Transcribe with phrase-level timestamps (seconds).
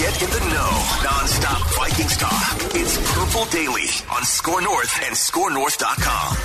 [0.00, 0.70] Get in the know.
[1.04, 2.56] Non-stop Vikings talk.
[2.74, 6.36] It's Purple Daily on SKOR North and SkorNorth.com.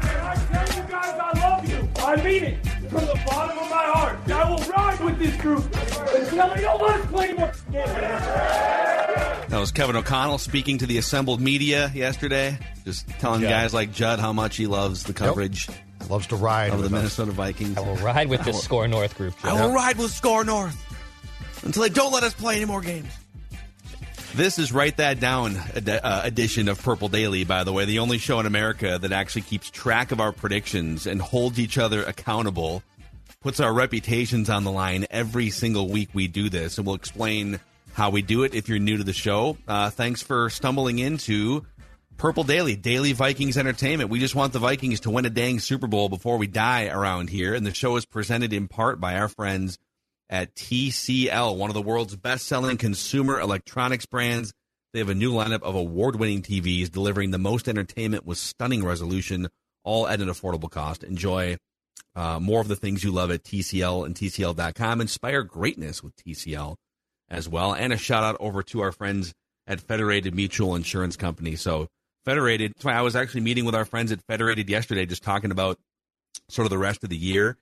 [0.00, 1.88] And I tell you guys I love you.
[1.96, 2.64] I mean it.
[2.90, 4.30] From the bottom of my heart.
[4.30, 7.52] I will ride with this group until they don't let us play anymore.
[9.48, 13.50] That was Kevin O'Connell speaking to the assembled media yesterday, just telling Judd.
[13.50, 15.68] guys like Judd how much he loves the coverage
[16.08, 16.92] Loves to ride of the us.
[16.92, 17.76] Minnesota Vikings.
[17.76, 19.34] I will ride with this SKOR North group.
[19.42, 20.76] I will ride with SKOR North
[21.64, 23.08] until they don't let us play any more games.
[24.34, 28.00] This is Write That Down ed- uh, edition of Purple Daily, by the way, the
[28.00, 32.02] only show in America that actually keeps track of our predictions and holds each other
[32.02, 32.82] accountable,
[33.40, 37.60] puts our reputations on the line every single week we do this, and we'll explain
[37.92, 39.56] how we do it if you're new to the show.
[39.68, 41.64] Uh, thanks for stumbling into
[42.16, 44.08] Purple Daily, Daily Vikings Entertainment.
[44.10, 47.28] We just want the Vikings to win a dang Super Bowl before we die around
[47.28, 49.78] here, and the show is presented in part by our friends
[50.30, 54.52] at TCL, one of the world's best selling consumer electronics brands.
[54.92, 58.84] They have a new lineup of award winning TVs delivering the most entertainment with stunning
[58.84, 59.48] resolution,
[59.82, 61.02] all at an affordable cost.
[61.02, 61.58] Enjoy
[62.14, 65.00] uh, more of the things you love at TCL and TCL.com.
[65.00, 66.76] Inspire greatness with TCL
[67.28, 67.74] as well.
[67.74, 69.34] And a shout out over to our friends
[69.66, 71.56] at Federated Mutual Insurance Company.
[71.56, 71.88] So,
[72.24, 75.50] Federated, that's why I was actually meeting with our friends at Federated yesterday, just talking
[75.50, 75.78] about
[76.48, 77.56] sort of the rest of the year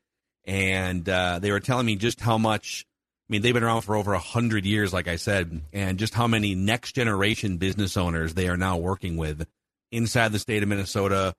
[0.45, 2.87] and uh, they were telling me just how much.
[3.29, 6.13] I mean, they've been around for over a hundred years, like I said, and just
[6.13, 9.47] how many next generation business owners they are now working with
[9.91, 11.35] inside the state of Minnesota,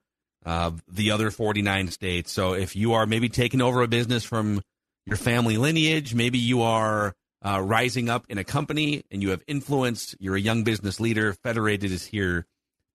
[0.45, 2.31] uh, the other forty nine states.
[2.31, 4.61] So, if you are maybe taking over a business from
[5.05, 7.13] your family lineage, maybe you are
[7.45, 11.33] uh, rising up in a company and you have influence, you're a young business leader.
[11.43, 12.45] Federated is here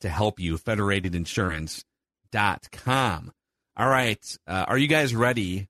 [0.00, 0.58] to help you.
[0.58, 3.32] Federatedinsurance.com.
[3.76, 5.68] All right, uh, are you guys ready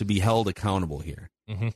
[0.00, 1.30] to be held accountable here.
[1.48, 1.68] Mm-hmm.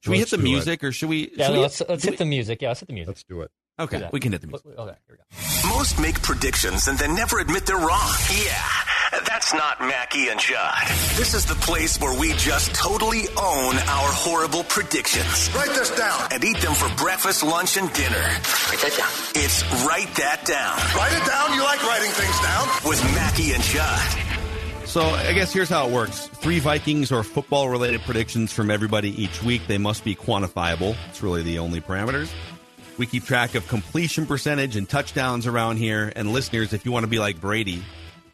[0.00, 1.30] Should we hit Let's the do music, or should we?
[1.36, 2.60] Yeah, should no, we let's, let's do hit the music.
[2.60, 3.08] Yeah, let's hit the music.
[3.08, 3.50] Let's do it.
[3.78, 4.12] okay, that.
[4.12, 4.66] we can hit the music.
[4.66, 5.76] Okay, here we go.
[5.76, 8.12] Most make predictions and then never admit they're wrong.
[8.44, 8.62] Yeah,
[9.44, 10.88] that's not Mackey and Judd.
[11.16, 15.50] This is the place where we just totally own our horrible predictions.
[15.54, 16.28] Write this down.
[16.32, 18.16] And eat them for breakfast, lunch, and dinner.
[18.16, 19.10] Write that down.
[19.34, 21.54] It's Write That Down Write it down.
[21.54, 22.68] You like writing things down.
[22.88, 24.88] with Mackey and Judd.
[24.88, 29.42] So I guess here's how it works: three Vikings or football-related predictions from everybody each
[29.42, 29.66] week.
[29.66, 30.96] They must be quantifiable.
[31.10, 32.30] It's really the only parameters.
[32.96, 36.12] We keep track of completion percentage and touchdowns around here.
[36.14, 37.82] And listeners, if you want to be like Brady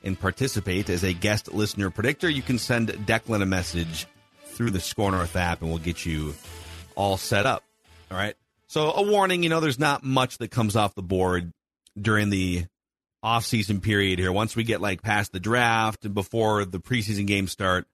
[0.03, 4.06] and participate as a guest listener predictor, you can send Declan a message
[4.44, 6.34] through the SKOR North app, and we'll get you
[6.94, 7.65] all set up.
[8.11, 8.34] All right.
[8.66, 11.53] So a warning: you know, there's not much that comes off the board
[12.00, 12.66] during the
[13.22, 14.33] off-season period here.
[14.33, 17.87] Once we get like past the draft and before the preseason games start,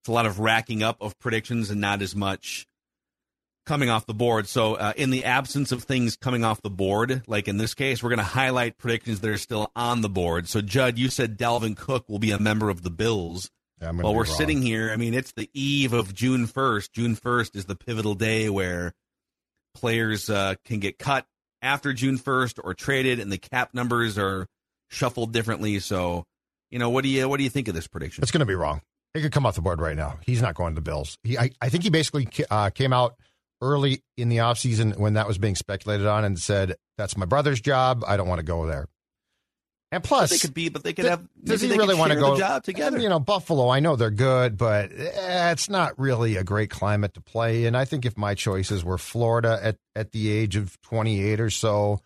[0.00, 2.67] it's a lot of racking up of predictions and not as much
[3.68, 4.48] coming off the board.
[4.48, 8.02] So, uh, in the absence of things coming off the board, like in this case,
[8.02, 10.48] we're going to highlight predictions that are still on the board.
[10.48, 13.50] So, Judd, you said Dalvin Cook will be a member of the Bills.
[13.80, 14.34] Yeah, Well, we're wrong.
[14.34, 14.90] sitting here.
[14.90, 16.90] I mean, it's the eve of June 1st.
[16.92, 18.92] June 1st is the pivotal day where
[19.74, 21.26] players uh, can get cut
[21.62, 24.46] after June 1st or traded, and the cap numbers are
[24.88, 25.78] shuffled differently.
[25.78, 26.24] So,
[26.70, 28.22] you know, what do you what do you think of this prediction?
[28.22, 28.80] It's going to be wrong.
[29.14, 30.18] It could come off the board right now.
[30.24, 31.16] He's not going to the Bills.
[31.22, 33.14] He, I, I think he basically uh, came out
[33.60, 37.60] early in the offseason when that was being speculated on and said, "That's my brother's
[37.60, 38.04] job.
[38.06, 38.88] I don't want to go there."
[39.90, 41.26] And plus, they could be, but they could have.
[41.42, 42.98] Does he really want to go job together?
[42.98, 43.70] You know, Buffalo.
[43.70, 47.64] I know they're good, but eh, it's not really a great climate to play.
[47.64, 51.40] And I think if my choices were Florida at, at the age of twenty eight
[51.40, 52.00] or so,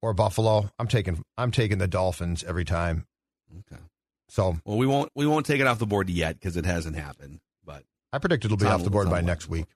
[0.00, 3.06] or Buffalo, I'm taking I'm taking the Dolphins every time.
[3.52, 3.82] Okay.
[4.30, 6.96] So Well, we won't we won't take it off the board yet because it hasn't
[6.96, 7.40] happened.
[7.64, 7.84] But
[8.14, 9.66] I predict it'll be off the board by next week.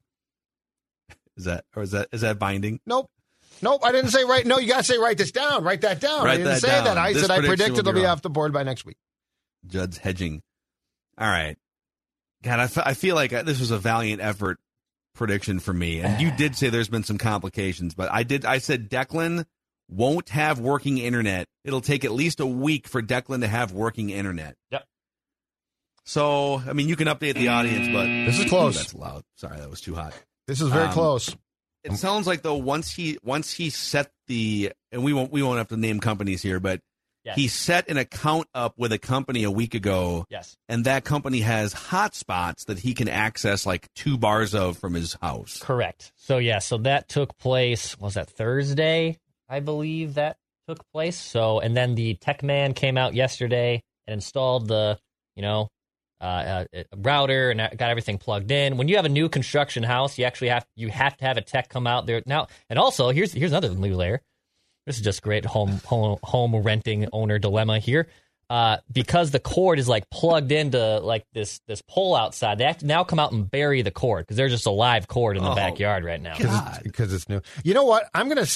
[1.36, 2.80] Is that or is that is that binding?
[2.86, 3.10] Nope.
[3.62, 4.44] Nope, I didn't say right.
[4.44, 5.64] No, you got to say write this down.
[5.64, 6.26] Write that down.
[6.26, 6.84] I didn't that say down.
[6.84, 6.98] that.
[6.98, 8.96] I This said I prediction predict it'll be be off the board by next week.
[9.66, 10.42] Judd's hedging.
[11.16, 11.56] All right.
[12.42, 14.58] God, I, I feel like uh, this was a valiant effort
[15.14, 16.00] prediction for me.
[16.00, 18.44] And you did say there's been some complications, but I did.
[18.44, 19.46] I said Declan
[19.88, 21.46] won't have working internet.
[21.64, 24.56] It'll take at least a week for Declan to have working internet.
[24.70, 24.84] Yep.
[26.04, 28.76] So, I mean, you can update the audience, but This is close.
[28.76, 29.22] That's loud.
[29.36, 30.12] Sorry, that was too hot.
[30.46, 31.34] This is very Um, close.
[31.84, 35.58] It sounds like though once he once he set the and we won't we won't
[35.58, 36.80] have to name companies here, but
[37.24, 37.36] Yes.
[37.36, 40.56] he set an account up with a company a week ago Yes.
[40.68, 45.14] and that company has hotspots that he can access like two bars of from his
[45.22, 45.58] house.
[45.62, 46.12] Correct.
[46.16, 47.98] So yeah, so that took place.
[47.98, 49.18] Was that Thursday?
[49.48, 50.36] I believe that
[50.68, 51.16] took place.
[51.18, 54.98] So and then the tech man came out yesterday and installed the
[55.36, 55.68] you know
[56.20, 58.76] uh, uh, router and got everything plugged in.
[58.76, 61.42] When you have a new construction house, you actually have you have to have a
[61.42, 62.48] tech come out there now.
[62.70, 64.20] And also here's here's another new layer.
[64.86, 68.08] This is just great home home home renting owner dilemma here.
[68.50, 72.76] Uh, because the cord is like plugged into like this this pole outside, they have
[72.78, 75.42] to now come out and bury the cord because there's just a live cord in
[75.42, 76.36] the Oh, backyard right now.
[76.82, 77.40] because it's, it's new.
[77.64, 78.08] You know what?
[78.14, 78.46] I'm gonna.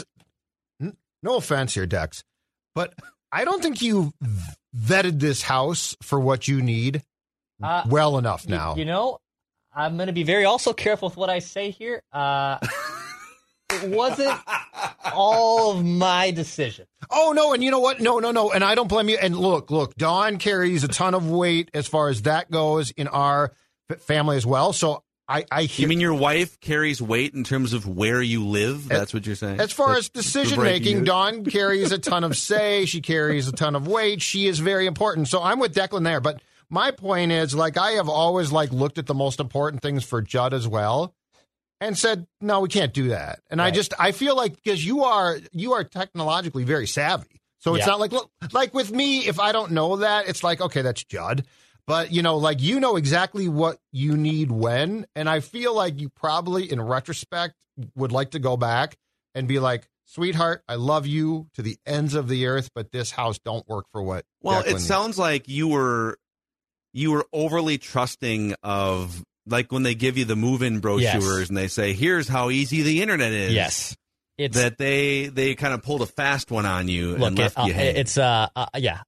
[1.22, 2.22] No offense here, Dex,
[2.74, 2.94] but
[3.32, 4.12] I don't think you
[4.76, 7.02] vetted this house for what you need
[7.62, 8.76] Uh, well enough now.
[8.76, 9.18] You, know,
[9.74, 12.02] I'm going to be very also careful with what I say here.
[12.12, 12.58] Uh,
[13.70, 14.38] it wasn't
[15.12, 16.86] all of my decision.
[17.10, 18.00] Oh no, and you know what?
[18.00, 19.18] No, no, no, and I don't blame you.
[19.20, 23.08] And look, look, Dawn carries a ton of weight as far as that goes in
[23.08, 23.52] our
[23.98, 24.72] family as well.
[24.72, 25.84] So I, I hear.
[25.84, 28.88] You mean your wife carries weight in terms of where you live?
[28.88, 29.60] That's what you're saying.
[29.60, 31.04] As far That's as decision making.
[31.04, 32.86] Dawn carries a ton of say.
[32.86, 34.22] She carries a ton of weight.
[34.22, 35.28] She is very important.
[35.28, 36.20] So I'm with Declan there.
[36.20, 36.40] But
[36.70, 40.20] my point is, like, I have always like looked at the most important things for
[40.22, 41.14] Judd as well,
[41.80, 43.40] and said, no, we can't do that.
[43.50, 47.74] And I just I feel like because you are you are technologically very savvy, so
[47.74, 47.92] it's Yeah.
[47.92, 51.04] not like look like with me if I don't know that it's like okay that's
[51.04, 51.44] Judd.
[51.86, 55.98] But you know, like you know exactly what you need when, and I feel like
[56.00, 57.54] you probably, in retrospect,
[57.94, 58.98] would like to go back
[59.34, 63.12] and be like, "Sweetheart, I love you to the ends of the earth, but this
[63.12, 66.18] house don't work for what." Well, Declan it needs." sounds like you were
[66.92, 71.48] you were overly trusting of like when they give you the move-in brochures Yes.
[71.48, 73.96] and they say, "Here's how easy the internet is." Yes.
[74.36, 77.58] It's that they they kind of pulled a fast one on you look, and left
[77.58, 77.96] it- uh, you hang.
[77.96, 79.00] it's uh, uh yeah.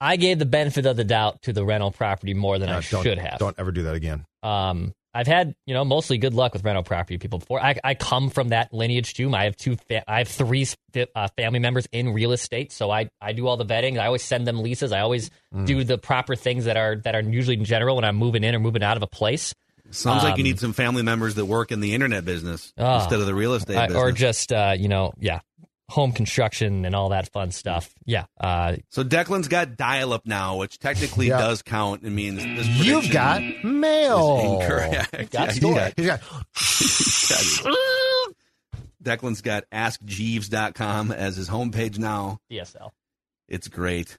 [0.00, 2.80] I gave the benefit of the doubt to the rental property more than Uh, I
[2.80, 3.38] should have.
[3.38, 4.24] Don't ever do that again.
[4.42, 7.62] Um, I've had you know mostly good luck with rental property people before.
[7.62, 9.32] I, I come from that lineage too.
[9.34, 9.76] I have two.
[9.88, 10.66] Fa- I have three
[11.14, 13.98] uh, family members in real estate, so I I do all the vetting.
[14.00, 14.92] I always send them leases.
[14.92, 15.66] I always Mm.
[15.66, 18.54] do the proper things that are that are usually in general when I'm moving in
[18.54, 19.54] or moving out of a place.
[19.90, 23.00] Sounds like you um, need some family members that work in the internet business Ah.
[23.02, 24.02] instead of the real estate Uh, business.
[24.02, 25.40] or just uh, you know yeah
[25.88, 27.92] home construction and all that fun stuff.
[28.06, 31.38] Yeah, uh, so Declan's got dial-up now, which technically Yeah.
[31.38, 32.02] does count.
[32.04, 34.60] It means this You've got mail.
[34.60, 35.30] incorrect.
[35.30, 35.92] got Yeah, story.
[35.96, 36.20] He's got.
[36.56, 38.34] he's got-
[39.02, 42.38] Declan's got AskJeeves.com as his homepage now.
[42.50, 42.90] DSL.
[43.48, 44.16] It's great.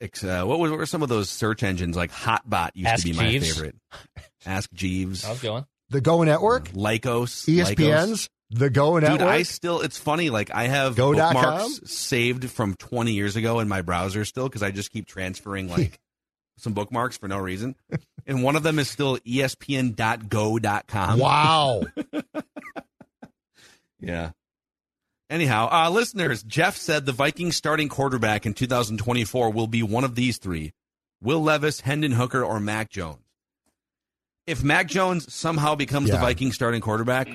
[0.00, 1.96] It's, uh, what, was, what were some of those search engines?
[1.96, 3.76] Like Hotbot used Ask to be my favorite.
[4.44, 5.24] Ask Jeeves.
[5.24, 5.64] How's it going?
[5.90, 7.46] The Go Network, Lycos.
[7.48, 7.74] Lycos.
[7.76, 9.20] ESPN's, the Go Network.
[9.20, 10.30] Dude, I still, it's funny.
[10.30, 11.34] Like, I have Go.com?
[11.34, 15.68] bookmarks saved from 20 years ago in my browser still because I just keep transferring,
[15.68, 15.98] like,
[16.58, 17.74] some bookmarks for no reason.
[18.26, 21.18] And one of them is still ESPN.go.com.
[21.18, 21.82] wow.
[24.00, 24.30] Yeah.
[25.30, 30.14] Anyhow, uh, listeners, Jeff said the Vikings starting quarterback in 2024 will be one of
[30.16, 30.72] these three
[31.22, 33.18] Will Levis, Hendon Hooker, or Mac Jones.
[34.46, 36.20] If Mac Jones somehow becomes the Yeah.
[36.20, 37.28] Vikings starting quarterback,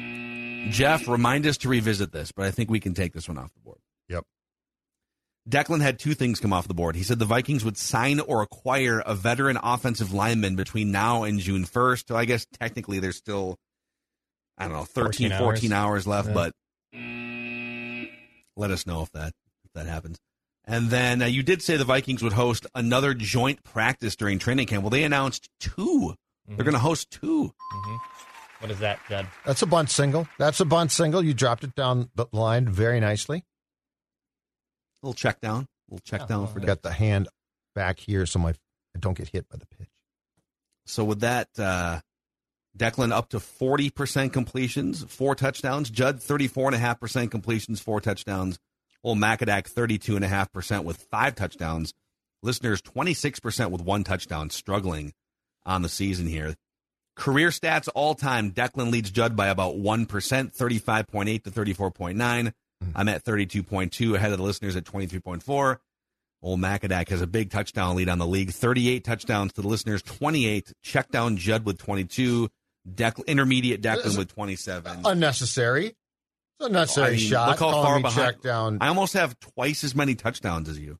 [0.71, 3.53] Jeff, remind us to revisit this, but I think we can take this one off
[3.53, 3.79] the board.
[4.09, 4.24] Yep.
[5.50, 6.95] Declan had two things come off the board.
[6.95, 11.39] He said the Vikings would sign or acquire a veteran offensive lineman between now and
[11.39, 12.07] June 1st.
[12.07, 13.55] So I guess technically there's still,
[14.57, 16.05] I don't know, 13, 14 14 hours.
[16.05, 16.33] hours, left, Yeah.
[16.33, 16.51] but
[18.55, 19.33] let us know if that
[19.63, 20.17] if that happens.
[20.65, 24.67] And then uh, you did say the Vikings would host another joint practice during training
[24.67, 24.83] camp.
[24.83, 26.15] Well, they announced 2
[26.47, 26.55] they Mm-hmm.
[26.57, 27.53] They're going to host two.
[28.60, 29.28] What is that, Judd?
[29.46, 30.28] That's a bunt single.
[30.40, 31.24] That's a bunt single.
[31.24, 33.44] You dropped it down the line very nicely.
[35.04, 35.68] little check down.
[35.90, 37.28] little check down for Got the hand
[37.76, 39.90] back here so my I don't get hit by the pitch.
[40.86, 42.00] So with that, uh,
[42.78, 45.90] Declan up to 40% completions, four touchdowns.
[45.90, 48.60] Judd, 34.5% completions, four touchdowns.
[49.04, 51.94] Old Macadac, 32.5% with five touchdowns.
[52.44, 55.14] Listeners, 26% with one touchdown, struggling
[55.66, 56.56] on the season here.
[57.17, 58.51] Career stats all time.
[58.51, 62.53] Declan leads Judd by about 1%, 35.8 to 34.9.
[62.81, 62.89] Hmm.
[62.95, 65.77] I'm at 32.2, ahead of the listeners at 23.4.
[66.43, 68.51] Old Macadac has a big touchdown lead on the league.
[68.51, 70.71] 38 touchdowns to the listeners, 28.
[70.83, 72.50] Check down Judd with 22.
[72.88, 75.01] Declan, intermediate Declan with 27.
[75.03, 75.88] Unnecessary.
[75.88, 77.50] It's unnecessary I mean, shot.
[77.50, 78.36] Look how calling far behind.
[78.36, 78.77] check down.
[78.79, 81.00] I almost have twice as many touchdowns as you.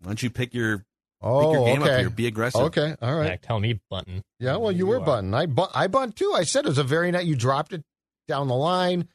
[0.00, 0.84] Why don't you pick your
[1.26, 1.92] oh, your game okay.
[1.92, 2.10] up here?
[2.10, 2.60] Be aggressive.
[2.62, 3.28] Okay, all right.
[3.28, 4.22] Back, tell me button.
[4.38, 5.04] Yeah, well, you were are.
[5.04, 5.34] bunting.
[5.34, 6.32] I bunt, I bunt too.
[6.34, 7.24] I said it was a very nice.
[7.24, 7.82] You dropped it
[8.28, 9.08] down the line,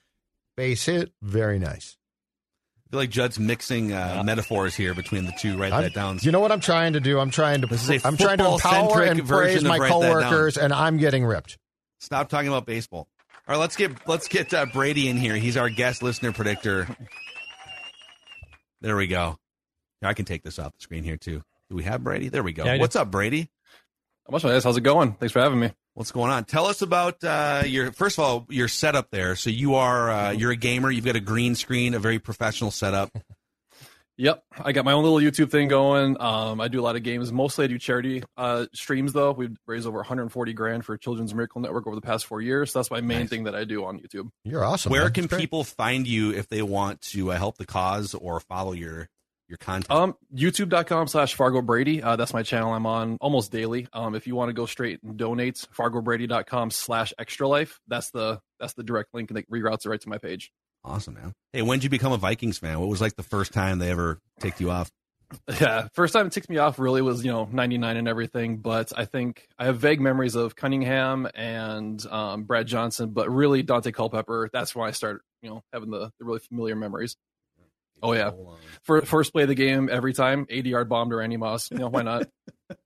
[0.57, 1.97] base hit, very nice.
[2.77, 5.57] I feel like Judd's mixing uh, metaphors here between the two.
[5.57, 6.19] Write I'm- that down.
[6.21, 7.19] You know what I'm trying to do?
[7.19, 7.67] I'm trying to.
[7.67, 10.01] This is a I'm trying to empower football-centric and version praise of my write that
[10.01, 10.21] down.
[10.23, 11.57] coworkers, and I'm getting ripped.
[12.01, 13.07] Stop talking about baseball.
[13.47, 15.35] All right, let's get let's get uh, Brady in here.
[15.35, 16.87] He's our guest listener predictor.
[18.81, 19.37] There we go.
[20.03, 21.43] I can take this off the screen here too.
[21.71, 22.27] Do we have Brady?
[22.27, 22.65] There we go.
[22.65, 23.49] Yeah, What's up, Brady?
[24.27, 24.65] How much guys?
[24.65, 25.13] How's it going?
[25.13, 25.71] Thanks for having me.
[25.93, 26.43] What's going on?
[26.43, 29.37] Tell us about uh, your first of all your setup there.
[29.37, 30.91] So you are uh, you're a gamer.
[30.91, 33.09] You've got a green screen, a very professional setup.
[34.17, 36.15] Yep, I got my own little YouTube thing going.
[36.21, 37.31] Um, I do a lot of games.
[37.31, 39.13] Mostly, I do charity uh, streams.
[39.13, 42.71] Though we've raised over 140 grand for Children's Miracle Network over the past four years.
[42.71, 43.29] So that's my main Nice.
[43.29, 44.29] thing that I do on YouTube.
[44.43, 44.91] You're awesome.
[44.91, 45.13] Where man.
[45.13, 49.09] can people find you if they want to uh, help the cause or follow your
[49.51, 49.91] your content?
[49.91, 52.01] Um, YouTube.com slash Fargo Brady.
[52.01, 52.73] Uh, that's my channel.
[52.73, 53.87] I'm on almost daily.
[53.93, 57.79] Um, if you want to go straight and donate, FargoBrady.com slash Extra Life.
[57.87, 60.51] That's the that's the direct link that reroutes it right to my page.
[60.83, 61.33] awesome, man.
[61.53, 62.79] Hey, when did you become a Vikings fan?
[62.79, 64.89] What was like the first time they ever ticked you off?
[65.61, 68.91] Yeah, first time it ticked me off really was you know '99 and everything, but
[68.97, 73.93] I think I have vague memories of Cunningham and um, Brad Johnson, but really Daunte
[73.93, 74.49] Culpepper.
[74.51, 77.15] That's when I started you know having the, the really familiar memories.
[78.01, 78.31] Oh yeah,
[78.83, 81.69] For, first play of the game every time, 80 yard bomb to Randy Moss.
[81.71, 82.27] You know why not?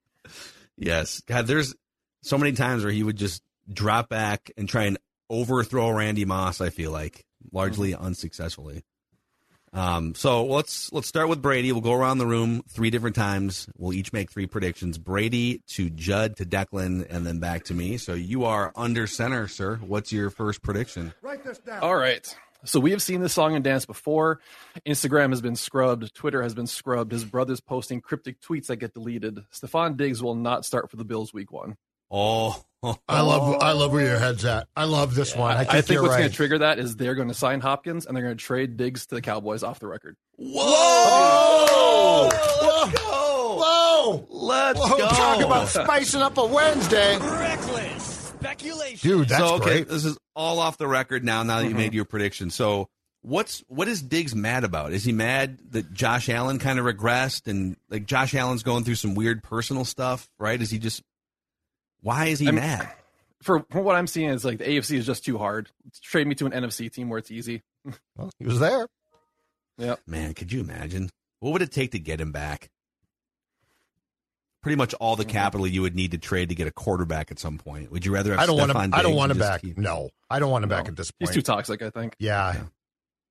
[0.78, 1.22] Yes.
[1.22, 1.74] God, there's
[2.22, 3.42] so many times where he would just
[3.72, 4.98] drop back and try and
[5.30, 8.04] overthrow Randy Moss, I feel like, largely Mm-hmm.
[8.06, 8.84] unsuccessfully.
[9.72, 11.72] Um, so let's let's start with Brady.
[11.74, 13.68] We'll go around the room three different times.
[13.78, 14.98] We'll each make three predictions.
[14.98, 17.98] Brady to Judd to Declan and then back to me.
[17.98, 19.76] So you are under center, sir.
[19.78, 21.14] What's your first prediction?
[21.22, 21.80] Write this down.
[21.82, 22.34] All right.
[22.66, 24.40] So we have seen this song and dance before.
[24.86, 26.14] Instagram has been scrubbed.
[26.14, 27.12] Twitter has been scrubbed.
[27.12, 29.44] His brother's posting cryptic tweets that get deleted.
[29.54, 31.76] Stefon Diggs will not start for the Bills week one.
[32.12, 32.64] Oh,
[33.08, 33.62] I love.
[33.62, 34.68] I love where your head's at.
[34.76, 35.58] I love this one.
[35.58, 36.20] I think, I think you're what's right.
[36.20, 38.78] going to trigger that is they're going to sign Hopkins and they're going to trade
[38.78, 40.16] Diggs to the Cowboys off the record.
[40.38, 42.30] Whoa!
[42.32, 43.58] Let's go.
[43.60, 44.28] Whoa!
[44.30, 44.98] Let's Whoa!
[44.98, 45.08] go.
[45.08, 49.10] Talk about spicing up a Wednesday, Reckless speculation.
[49.10, 49.30] dude.
[49.30, 49.88] That's so okay, great.
[49.90, 51.44] this is all off the record now.
[51.44, 51.78] Now that you Mhm.
[51.78, 52.90] made your prediction, so
[53.22, 54.92] what's what is Diggs mad about?
[54.94, 58.96] Is he mad that Josh Allen kind of regressed and like Josh Allen's going through
[58.96, 60.30] some weird personal stuff?
[60.40, 60.62] Right?
[60.62, 61.02] Is he just
[62.02, 62.92] why is he I'm- mad?
[63.42, 65.70] For, from what I'm seeing, is like the AFC is just too hard.
[66.02, 67.62] Trade me to an NFC team where it's easy.
[68.16, 68.88] Well, he was there.
[69.78, 69.96] Yeah.
[70.08, 71.12] Man, could you imagine
[71.42, 72.70] what would it take to get him back?
[74.66, 75.32] Pretty much all the mm-hmm.
[75.32, 77.92] capital you would need to trade to get a quarterback at some point.
[77.92, 78.94] Would you rather have I don't want Stefon him.
[78.96, 79.62] I don't want him back.
[79.62, 81.30] keep- No, I don't want him back at this point.
[81.30, 82.16] He's too toxic, I think.
[82.18, 82.64] yeah,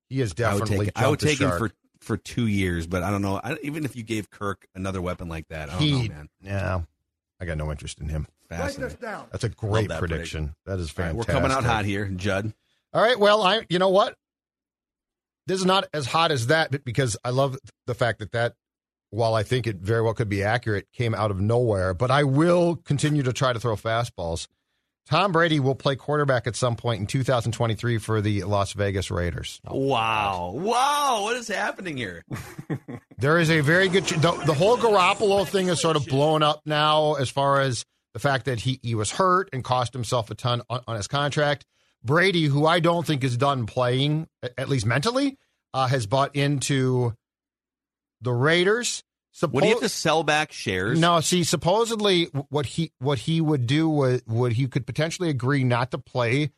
[0.09, 0.87] he is I would definitely.
[0.87, 3.41] take, I would take him for for two years, but I don't know.
[3.43, 6.29] I, even if you gave Kirk another weapon like that, I don't He, know, man.
[6.41, 6.81] yeah,
[7.41, 8.29] I got no interest in him.
[8.49, 9.27] Write this down.
[9.33, 10.55] That's a great that prediction.
[10.67, 11.17] That is All right, fantastic.
[11.17, 12.55] we're coming out hot here, Judd.
[12.93, 13.19] All right.
[13.19, 13.67] Well, I.
[13.69, 14.15] You know what?
[15.49, 18.55] This is not as hot as that, but because I love the fact that that,
[19.15, 21.95] while I think it very well could be accurate, came out of nowhere.
[21.95, 24.49] But I will continue to try to throw fastballs.
[25.07, 29.61] Tom Brady will play quarterback at some point in 2023 for the Las Vegas Raiders.
[29.69, 32.25] Wow, wow, what is happening here?
[33.17, 34.05] There is a very good.
[34.05, 38.19] The, the whole Garoppolo thing is sort of blown up now, as far as the
[38.19, 41.65] fact that he he was hurt and cost himself a ton on, on his contract.
[42.03, 44.27] Brady, who I don't think is done playing,
[44.59, 45.39] at least mentally,
[45.73, 47.15] uh, has bought into
[48.25, 49.05] the Raiders.
[49.43, 50.99] Would he have to sell back shares?
[51.01, 55.65] no, see, supposedly what he what he would do was would he could potentially agree
[55.65, 56.51] not to play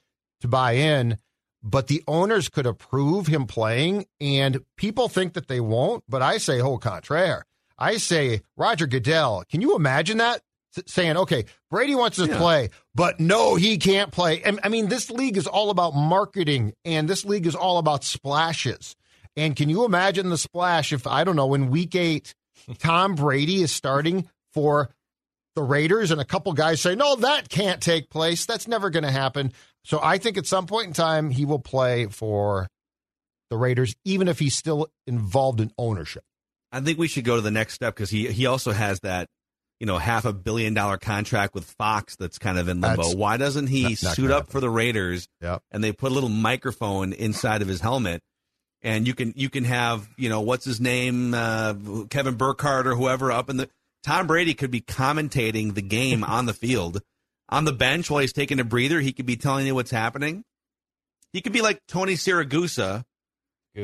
[0.42, 1.16] to buy in,
[1.62, 6.04] but the owners could approve him playing, and people think that they won't.
[6.08, 7.46] But I say, au contraire.
[7.78, 10.42] I say, Roger Goodell, can you imagine that?
[10.86, 12.36] Saying, okay, Brady wants to Yeah.
[12.38, 14.42] play, but no, he can't play.
[14.42, 18.04] And, I mean, this league is all about marketing, and this league is all about
[18.04, 18.94] splashes.
[19.36, 22.34] And can you imagine the splash if, I don't know, in week eight,
[22.78, 24.90] Tom Brady is starting for
[25.54, 28.46] the Raiders, and a couple guys say, no, that can't take place.
[28.46, 29.52] That's never going to happen.
[29.84, 32.68] So I think at some point in time, he will play for
[33.50, 36.24] the Raiders, even if he's still involved in ownership.
[36.72, 39.28] I think we should go to the next step because he he also has that
[39.80, 43.02] you know, half a billion dollar contract with Fox that's kind of in limbo.
[43.02, 45.28] That's Why doesn't he suit up for the Raiders?
[45.42, 45.62] Yep.
[45.70, 48.22] And they put a little microphone inside of his helmet,
[48.82, 51.74] and you can you can have you know what's his name, uh,
[52.10, 53.68] Kevin Burkhardt or whoever up in the.
[54.04, 57.02] Tom Brady could be commentating the game on the field,
[57.48, 59.00] on the bench while he's taking a breather.
[59.00, 60.44] He could be telling you what's happening.
[61.32, 63.04] He could be like Tony Siragusa,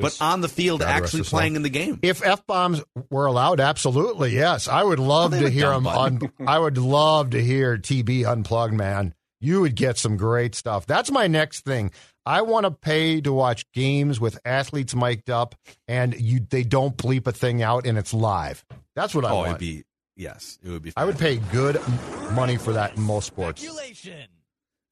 [0.00, 1.38] but on the field God actually his soul.
[1.38, 1.98] playing in the game.
[2.02, 4.68] If f bombs were allowed, absolutely yes.
[4.68, 6.32] I would love Well, to hear dumb them on.
[6.46, 9.14] I would love to hear TB unplugged, man.
[9.42, 10.86] You would get some great stuff.
[10.86, 11.90] That's my next thing.
[12.24, 15.56] I want to pay to watch games with athletes mic'd up,
[15.88, 18.64] and you they don't bleep a thing out, and it's live.
[18.94, 19.48] That's what I oh, want.
[19.48, 19.82] it'd be
[20.16, 20.92] yes, it would be.
[20.96, 21.80] I would pay good
[22.34, 23.66] money for that in most sports.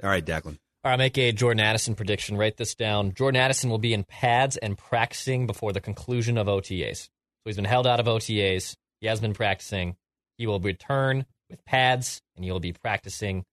[0.02, 0.58] All right, Declan.
[0.82, 2.36] All right, make a Jordan Addison prediction.
[2.36, 3.14] Write this down.
[3.14, 7.02] Jordan Addison will be in pads and practicing before the conclusion of OTAs.
[7.04, 7.08] So
[7.44, 8.74] he's been held out of OTAs.
[9.00, 9.94] He has been practicing.
[10.38, 13.44] He will return with pads and he will be practicing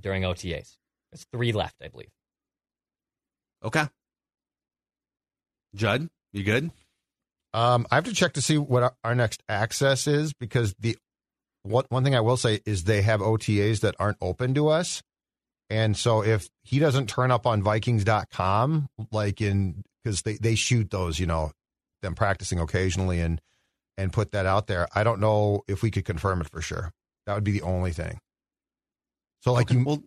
[0.00, 0.76] during OTAs.
[1.10, 2.10] There's three left, I believe.
[3.64, 3.86] Okay.
[5.74, 6.70] Judd, you good?
[7.54, 10.96] Um, I have to check to see what our, our next access is because the
[11.62, 15.02] what one thing I will say is they have OTAs that aren't open to us.
[15.70, 20.90] And so if he doesn't turn up on Vikings.com, like in because they, they shoot
[20.90, 21.52] those, you know,
[22.02, 23.40] them practicing occasionally and
[23.96, 24.88] and put that out there.
[24.94, 26.92] I don't know if we could confirm it for sure.
[27.26, 28.18] That would be the only thing.
[29.42, 30.02] So like Okay, you well,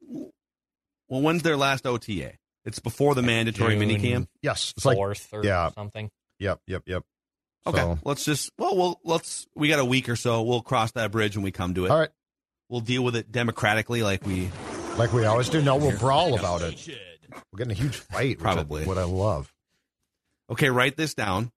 [1.07, 2.33] well, when's their last OTA?
[2.65, 4.27] It's before the mandatory June minicamp.
[4.41, 5.69] yes, it's like Fourth or yeah.
[5.71, 6.09] something.
[6.39, 7.03] yep, yep, yep.
[7.67, 10.41] Okay, So, let's just well, we'll let's we got a week or so.
[10.41, 11.91] We'll cross that bridge when we come to it.
[11.91, 12.09] all right,
[12.69, 14.49] We'll deal with it democratically, like we
[14.97, 15.61] like we always do.
[15.61, 16.87] No, we'll brawl about it.
[17.51, 18.37] We're getting a huge fight.
[18.37, 18.85] which I- Probably.
[18.85, 19.51] what I love.
[20.49, 21.51] Okay, write this down.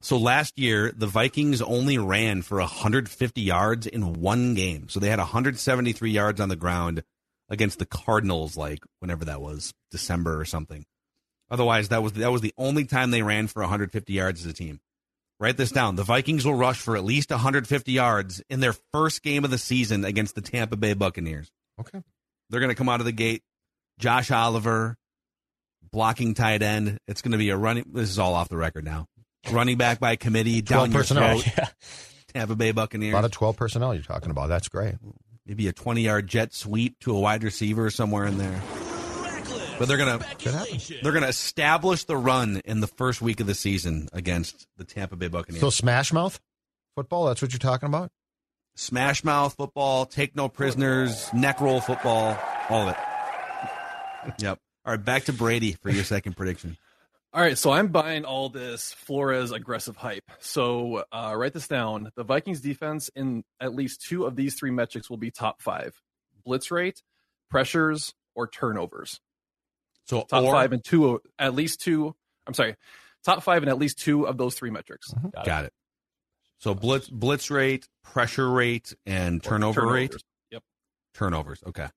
[0.00, 4.88] So last year, the Vikings only ran for 150 yards in one game.
[4.88, 7.02] So they had 173 yards on the ground
[7.48, 10.84] against the Cardinals, like whenever that was, December or something.
[11.50, 14.52] Otherwise, that was that was the only time they ran for 150 yards as a
[14.52, 14.80] team.
[15.40, 15.96] Write this down.
[15.96, 19.58] The Vikings will rush for at least 150 yards in their first game of the
[19.58, 21.48] season against the Tampa Bay Buccaneers.
[21.80, 22.02] Okay.
[22.50, 23.42] They're going to come out of the gate.
[23.98, 24.96] Josh Oliver,
[25.92, 26.98] blocking tight end.
[27.06, 27.84] It's going to be a running.
[27.92, 29.06] This is all off the record now.
[29.52, 31.38] Running back by committee, 12 down your personnel.
[31.38, 31.54] throat.
[31.58, 31.68] Yeah.
[32.34, 33.14] Tampa Bay A Buccaneers.
[33.14, 34.48] lot of 12 personnel you're talking about.
[34.48, 34.94] That's great.
[35.46, 38.62] Maybe a 20 yard jet sweep to a wide receiver somewhere in there.
[39.22, 39.76] Reckless.
[39.78, 40.20] But they're gonna
[41.02, 45.16] they're gonna establish the run in the first week of the season against the Tampa
[45.16, 45.60] Bay Buccaneers.
[45.60, 46.38] So Smash Mouth
[46.94, 48.10] football, that's what you're talking about?
[48.76, 52.96] Smash mouth football, take no prisoners, neck roll football, all of it.
[54.38, 54.58] Yep.
[54.84, 56.76] All right, back to Brady for your second prediction.
[57.34, 60.24] All right, so I'm buying all this Flores aggressive hype.
[60.40, 62.10] So uh, write this down.
[62.16, 65.94] The Vikings defense in at least two of these three metrics will be top five:
[66.44, 67.02] blitz rate,
[67.50, 69.20] pressures, or turnovers.
[70.06, 72.14] So Top or- five and two, at least two.
[72.46, 72.76] I'm sorry,
[73.26, 75.12] top five and at least two of those three metrics.
[75.12, 75.46] Got it.
[75.46, 75.72] Got it.
[76.60, 80.16] So blitz blitz rate, pressure rate, and Or turnover rate.
[80.50, 80.62] Yep.
[81.12, 81.62] Turnovers.
[81.66, 81.88] Okay.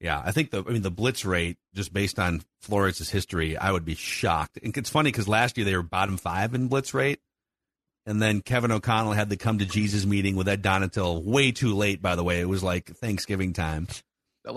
[0.00, 3.72] Yeah, I think the I mean the blitz rate just based on Flores' history, I
[3.72, 4.58] would be shocked.
[4.62, 7.20] And it's funny because last year they were bottom five in blitz rate,
[8.06, 11.74] and then Kevin O'Connell had the come to Jesus meeting with Ed Donatell way too
[11.74, 12.00] late.
[12.00, 13.88] By the way, it was like Thanksgiving time.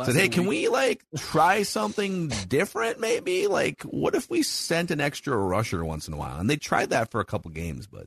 [0.05, 0.49] Said, hey, can week.
[0.49, 2.99] we like try something different?
[2.99, 6.39] Maybe like what if we sent an extra rusher once in a while?
[6.39, 8.05] And they tried that for a couple games, but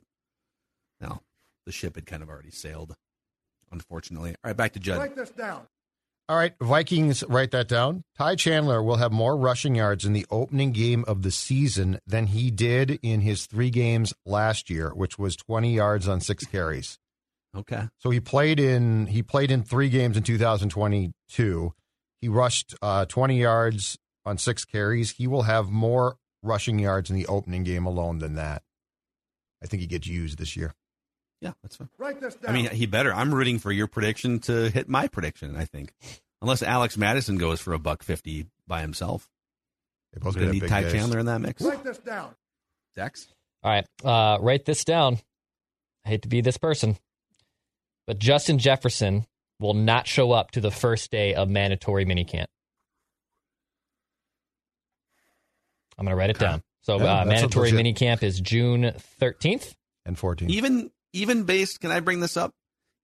[0.99, 1.21] no,
[1.65, 2.95] the ship had kind of already sailed.
[3.71, 4.31] Unfortunately.
[4.31, 4.99] All right, back to Judd.
[4.99, 5.67] Write this down.
[6.27, 8.03] All right, Vikings, write that down.
[8.17, 12.25] Ty Chandler will have more rushing yards in the opening game of the season than
[12.27, 16.97] he did in his three games last year, which was 20 yards on six carries.
[17.55, 17.89] Okay.
[17.99, 21.73] So he played in he played in three games in 2022.
[22.21, 25.11] He rushed uh, 20 yards on six carries.
[25.11, 28.63] He will have more rushing yards in the opening game alone than that.
[29.63, 30.73] I think he gets used this year.
[31.45, 31.89] Yeah, that's fine.
[31.97, 32.51] Write this down.
[32.51, 33.13] I mean, he better.
[33.13, 35.55] I'm rooting for your prediction to hit my prediction.
[35.55, 35.93] I think,
[36.41, 39.29] unless Alex Mattison goes for a buck fifty by himself,
[40.13, 40.91] They both we're gonna get need Ty days.
[40.93, 41.61] Chandler in that mix.
[41.61, 42.35] Write this down.
[42.95, 43.27] Dex.
[43.63, 45.19] All right, uh, write this down.
[46.05, 46.97] I hate to be this person,
[48.07, 49.25] but Justin Jefferson
[49.59, 52.45] will not show up to the first day of mandatory minicamp.
[55.97, 56.45] I'm going to write it Okay.
[56.45, 56.63] down.
[56.81, 59.75] So Yeah, uh, mandatory legit- minicamp is June 13th.
[60.05, 60.49] and 14th.
[60.51, 62.51] Even even based, can I bring this up?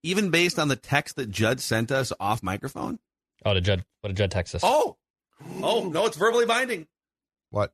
[0.04, 2.98] Even based on the text that Judd sent us off microphone.
[3.44, 3.84] Oh, did Judd?
[4.00, 4.60] What did Judd text us?
[4.64, 4.96] Oh,
[5.62, 6.86] oh no, it's verbally binding.
[7.50, 7.72] What?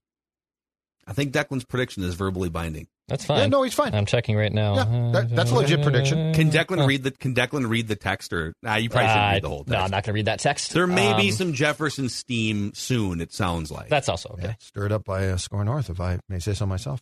[1.07, 2.87] I think Declan's prediction is verbally binding.
[3.09, 3.39] That's fine.
[3.39, 3.95] Yeah, no, he's fine.
[3.95, 4.75] I'm checking right now.
[4.75, 6.35] Yeah, that- that's a legit prediction.
[6.35, 8.53] Can Declan read the Can Declan read the text or?
[8.63, 9.71] Nah, you probably shouldn't Uh, read the whole text.
[9.73, 10.75] No, I'm not going to read that text.
[10.75, 13.23] There may be Um, some Jefferson steam soon.
[13.23, 14.49] It sounds like That's also okay.
[14.49, 17.01] Yeah, stirred up by a SKOR North, if I may say so myself.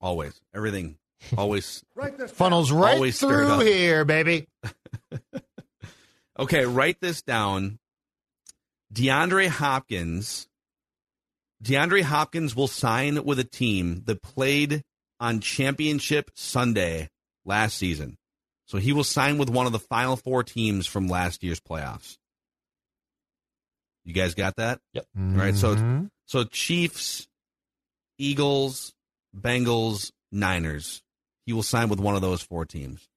[0.00, 0.96] always everything.
[1.36, 4.46] Always right Funnels right Always through here, baby.
[6.38, 6.64] okay.
[6.64, 7.78] Write this down.
[8.92, 10.48] DeAndre Hopkins.
[11.62, 14.82] DeAndre Hopkins will sign with a team that played
[15.20, 17.08] on Championship Sunday
[17.44, 18.16] last season.
[18.66, 22.16] So he will sign with one of the final four teams from last year's playoffs.
[24.04, 24.80] You guys got that?
[24.94, 25.06] Yep.
[25.14, 26.10] Right, so- Mhm.
[26.26, 27.26] So Chiefs,
[28.18, 28.94] Eagles,
[29.36, 31.02] Bengals, Niners.
[31.48, 33.08] He will sign with one of those four teams.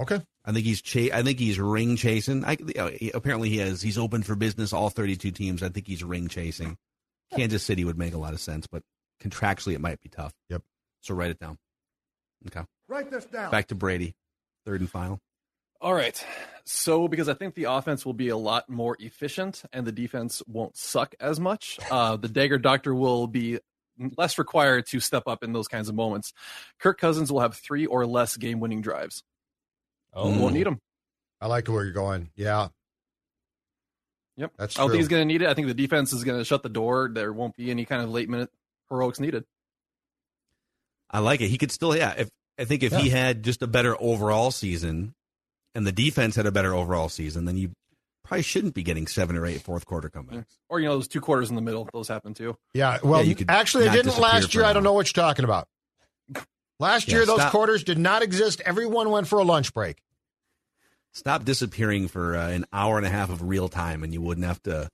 [0.00, 0.20] okay.
[0.44, 2.44] I think he's cha- I think he's ring chasing.
[2.44, 2.56] I,
[2.96, 3.82] he- apparently he has.
[3.82, 4.72] He's open for business.
[4.72, 5.64] All 32 teams.
[5.64, 6.78] I think he's ring chasing.
[7.34, 8.84] Kansas City would make a lot of sense, but
[9.20, 10.32] contractually it might be tough.
[10.48, 10.62] Yep.
[11.00, 11.58] So write it down.
[12.46, 12.64] Okay.
[12.88, 13.50] Write this down.
[13.50, 14.14] Back to Brady,
[14.64, 15.18] third and final.
[15.80, 16.24] All right.
[16.64, 20.40] So, because I think the offense will be a lot more efficient and the defense
[20.46, 23.58] won't suck as much, uh, the Dagger Doctor will be
[24.16, 26.32] less required to step up in those kinds of moments.
[26.78, 29.22] Kirk Cousins will have three or less game winning drives.
[30.14, 30.40] Oh, Mm.
[30.40, 30.80] Won't need them.
[31.40, 32.30] I like where you're going.
[32.36, 32.68] Yeah.
[34.36, 34.52] Yep.
[34.56, 34.92] That's I don't true.
[34.94, 35.48] think he's going to need it.
[35.48, 37.10] I think the defense is going to shut the door.
[37.12, 38.50] There won't be any kind of late minute
[38.88, 39.44] heroics needed.
[41.10, 41.48] I like it.
[41.48, 42.14] He could still, yeah.
[42.18, 45.14] If I think if he had just a better overall season,
[45.74, 47.70] and the defense had a better overall season, then you
[48.28, 50.44] probably shouldn't be getting seven or eight fourth quarter comebacks.
[50.68, 51.88] Or, you know, those two quarters in the middle.
[51.92, 52.56] Those happen too.
[52.74, 52.98] Yeah.
[53.02, 54.64] Well, Yeah, you could actually, they didn't last year.
[54.64, 55.66] I don't know what you're talking about.
[56.78, 57.50] Last Yeah, year, those stop.
[57.50, 58.60] quarters did not exist.
[58.64, 60.02] Everyone went for a lunch break.
[61.12, 64.46] Stop disappearing for uh, an hour and a half of real time, and you wouldn't
[64.46, 64.88] have to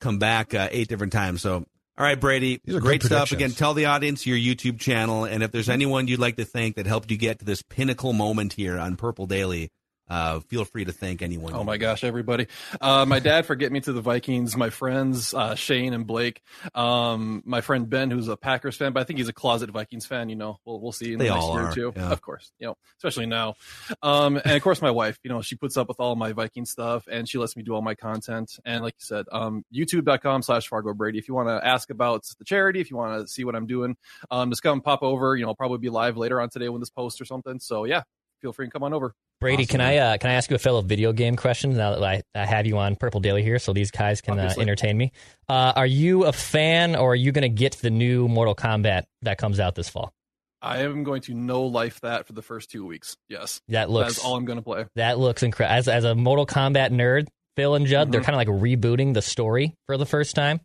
[0.00, 1.42] come back uh, eight different times.
[1.42, 1.66] So, all
[1.98, 3.32] right, Brady, great stuff.
[3.32, 6.76] Again, tell the audience your YouTube channel, and if there's anyone you'd like to thank
[6.76, 9.68] that helped you get to this pinnacle moment here on Purple Daily,
[10.08, 11.54] uh, feel free to thank anyone.
[11.54, 12.46] Oh my gosh, everybody!
[12.80, 14.56] Uh, my dad for getting me to the Vikings.
[14.56, 16.42] My friends uh, Shane and Blake.
[16.74, 20.06] Um, my friend Ben, who's a Packers fan, but I think he's a closet Vikings
[20.06, 20.28] fan.
[20.28, 21.92] You know, we'll we'll see in They the next year are, or two.
[21.96, 22.10] yeah.
[22.10, 23.54] Of course, you know, especially now.
[24.02, 25.18] Um, and of course, my wife.
[25.22, 27.74] You know, she puts up with all my Viking stuff, and she lets me do
[27.74, 28.58] all my content.
[28.64, 31.18] And like you said, um, YouTube.com/slash Fargo Brady.
[31.18, 33.66] If you want to ask about the charity, if you want to see what I'm
[33.66, 33.96] doing,
[34.30, 35.36] um, just come pop over.
[35.36, 37.58] You know, I'll probably be live later on today when this post or something.
[37.60, 38.02] So yeah,
[38.40, 39.12] feel free and come on over.
[39.40, 42.02] Brady, can I uh, can I ask you a fellow video game question now that
[42.02, 45.12] I, I have you on Purple Daily here, so these guys can uh, entertain me?
[45.48, 49.04] Uh, are you a fan, or are you going to get the new Mortal Kombat
[49.22, 50.12] that comes out this fall?
[50.60, 53.16] I am going to no life that for the first two weeks.
[53.28, 53.60] Yes.
[53.68, 54.86] That looks That's all I'm going to play.
[54.96, 55.76] that looks incredible.
[55.78, 58.24] As as a Mortal Kombat nerd, Phil and Judd, they're Mhm.
[58.24, 60.60] kind of like rebooting the story for the first time,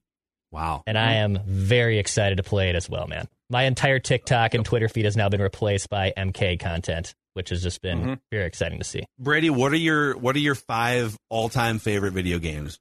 [0.51, 0.81] Wow.
[0.87, 3.27] and I am very excited to play it as well, man.
[3.51, 7.61] My entire TikTok and Twitter feed has now been replaced by MK content, which has
[7.63, 8.19] just been Mhm.
[8.31, 9.03] very exciting to see.
[9.19, 12.79] Brady, what are your what are your five all time favorite video games?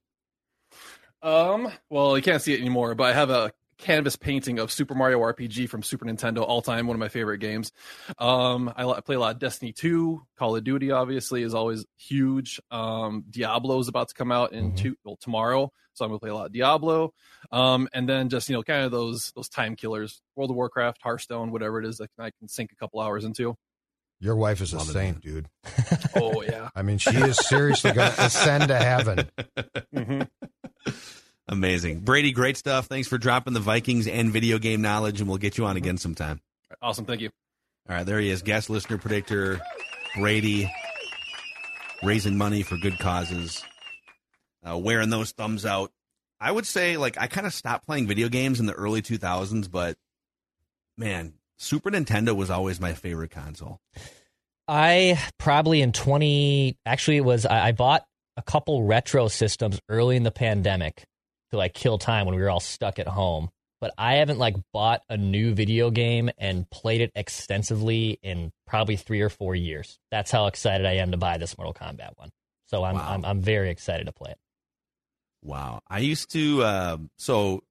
[1.22, 4.94] Um, well, you can't see it anymore, but I have a canvas painting of Super
[4.94, 7.72] Mario RPG from Super Nintendo, all time one of my favorite games.
[8.18, 11.84] Um, I, I play a lot of Destiny 2, Call of Duty, obviously, is always
[11.96, 12.60] huge.
[12.70, 14.76] Um, Diablo is about to come out in Mhm.
[14.76, 17.12] two, well, tomorrow, so I'm gonna play a lot of Diablo.
[17.50, 21.00] Um, and then just you know, kind of those those time killers, World of Warcraft,
[21.02, 23.56] Hearthstone, whatever it is that I can sink a couple hours into.
[24.22, 25.48] Your wife is a Love it, saint, dude.
[26.14, 26.68] Oh yeah.
[26.76, 29.28] I mean, she is seriously going to ascend to heaven.
[29.92, 30.28] Mhm.
[31.48, 32.00] Amazing.
[32.00, 32.86] Brady, great stuff.
[32.86, 35.98] Thanks for dropping the Vikings and video game knowledge, and we'll get you on again
[35.98, 36.40] sometime.
[36.80, 37.30] Awesome, thank you.
[37.88, 39.60] All right, there he is, guest listener predictor,
[40.16, 40.70] Brady,
[42.04, 43.64] raising money for good causes,
[44.64, 45.90] uh, wearing those thumbs out.
[46.40, 49.68] I would say, like, I kind of stopped playing video games in the early 2000s,
[49.68, 49.96] but
[50.96, 53.78] man, Super Nintendo was always my favorite console.
[54.66, 58.04] I probably in 20 actually it was I, I bought
[58.36, 61.04] a couple retro systems early in the pandemic
[61.52, 63.48] to like kill time when we were all stuck at home.
[63.80, 68.96] But I haven't like bought a new video game and played it extensively in probably
[68.96, 70.00] three or four years.
[70.10, 72.30] That's how excited I am to buy this Mortal Kombat one.
[72.66, 73.08] So I'm Wow.
[73.08, 74.38] I'm, I'm very excited to play it.
[75.44, 75.80] Wow.
[75.88, 77.62] I used to, uh, so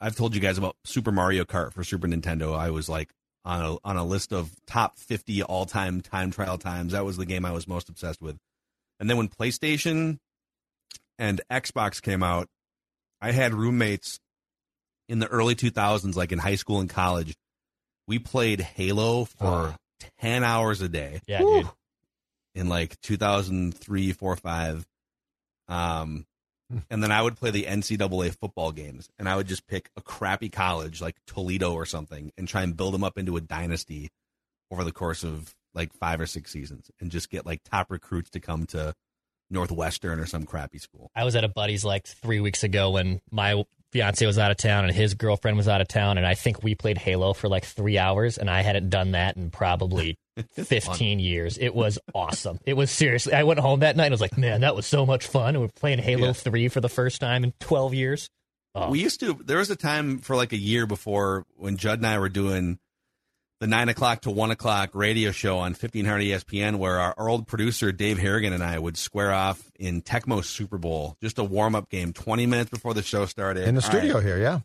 [0.00, 2.56] I've told you guys about Super Mario Kart for Super Nintendo.
[2.56, 3.10] I was like
[3.44, 6.92] on a, on a list of top 50 all time time trial times.
[6.92, 8.36] That was the game I was most obsessed with.
[9.00, 10.18] And then when PlayStation
[11.18, 12.48] and Xbox came out,
[13.20, 14.18] I had roommates
[15.08, 17.34] in the early 2000s, like in high school and college.
[18.06, 19.76] We played Halo for
[20.20, 21.68] 10 hours a day Yeah, dude.
[22.54, 24.86] in like 2003, 4, 5.
[25.68, 26.26] Um,
[26.90, 30.00] and then I would play the NCAA football games, and I would just pick a
[30.00, 34.10] crappy college like Toledo or something, and try and build them up into a dynasty
[34.70, 38.30] over the course of like five or six seasons, and just get like top recruits
[38.30, 38.94] to come to
[39.50, 41.10] Northwestern or some crappy school.
[41.14, 43.64] I was at a buddy's like three weeks ago when my
[43.96, 46.62] fiance was out of town and his girlfriend was out of town, and I think
[46.62, 50.18] we played Halo for like three hours, and I hadn't done that in probably
[50.52, 51.56] 15 years.
[51.56, 52.58] It was awesome.
[52.66, 53.32] It was seriously.
[53.32, 55.54] I went home that night and was like, man, that was so much fun.
[55.54, 56.32] And we're playing Halo Yeah.
[56.34, 58.28] 3 for the first time in 12 years.
[58.74, 58.90] Oh.
[58.90, 59.32] We used to.
[59.42, 62.78] There was a time for like a year before when Judd and I were doing
[63.60, 67.28] the nine o'clock to one o'clock radio show on fifteen hundred E ESPN, where our,
[67.28, 71.44] old producer Dave Harrigan and I would square off in Tecmo Super Bowl, just a
[71.44, 74.24] warm up game, twenty minutes before the show started In the studio right.
[74.24, 74.60] here, yeah.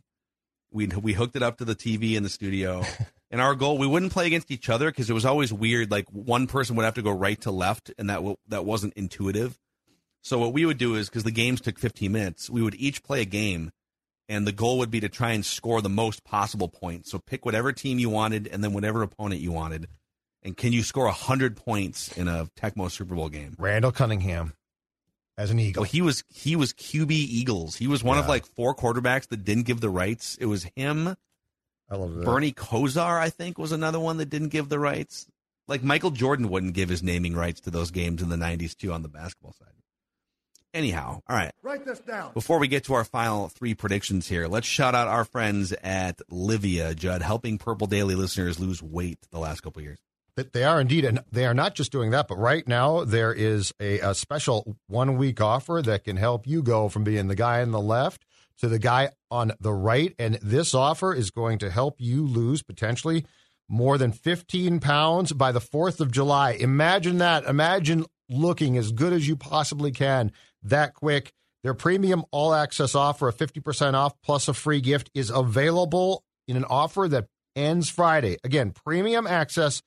[0.72, 2.84] we we hooked it up to the TV in the studio.
[3.32, 5.90] and our goal, we wouldn't play against each other because it was always weird.
[5.90, 8.94] Like one person would have to go right to left, and that w- that wasn't
[8.96, 9.58] intuitive.
[10.24, 13.04] So what we would do is because the games took 15 minutes, we would each
[13.04, 13.72] play a game,
[14.32, 17.12] and the goal would be to try and score the most possible points.
[17.12, 19.88] So pick whatever team you wanted, and then whatever opponent you wanted.
[20.42, 23.56] And can you score hundred points in a Tecmo Super Bowl game?
[23.60, 24.54] Randall Cunningham
[25.38, 25.82] as an Eagle.
[25.82, 27.76] Well, he was he was QB Eagles.
[27.76, 30.38] He was one of like four quarterbacks that didn't give the rights.
[30.40, 31.16] It was him.
[31.90, 32.26] I love that.
[32.26, 35.28] Bernie Kosar, I think, was another one that didn't give the rights.
[35.68, 38.94] Like Michael Jordan wouldn't give his naming rights to those games in the '90s too
[38.94, 39.68] on the basketball side.
[40.74, 41.52] Anyhow, all right.
[41.64, 42.32] Write this down.
[42.34, 46.22] Before we get to our final three predictions here, let's shout out our friends at
[46.30, 50.00] Livea Judd, helping Purple Daily listeners lose weight the last couple of years.
[50.36, 53.34] That They are indeed, and they are not just doing that, but right now there
[53.34, 57.36] is a, a special one week offer that can help you go from being the
[57.36, 58.24] guy on the left
[58.60, 60.16] to the guy on the right.
[60.18, 63.26] And this offer is going to help you lose potentially
[63.68, 66.52] more than 15 pounds by the 4th of July.
[66.52, 67.44] Imagine that.
[67.44, 70.32] Imagine looking as good as you possibly can
[70.64, 71.32] that quick.
[71.64, 76.58] Their premium all access offer of 50% off plus a free gift is available in
[76.58, 78.38] an offer that ends Friday.
[78.44, 79.82] Again, premium access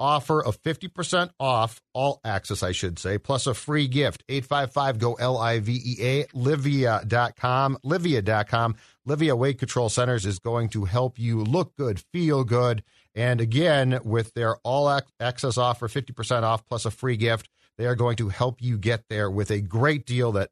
[0.00, 4.24] offer of 50% off all access, I should say, plus a free gift.
[4.28, 7.78] 855 go L I V E A, Livea.com.
[7.84, 8.76] Livea.com.
[9.08, 12.82] Livea Weight Control Centers is going to help you look good, feel good.
[13.14, 17.94] And again, with their all access offer, 50% off plus a free gift, they are
[17.94, 20.50] going to help you get there with a great deal that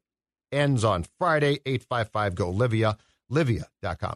[0.51, 1.59] ends on Friday.
[1.65, 2.97] 855 go Livea.
[3.31, 4.15] Livea.com.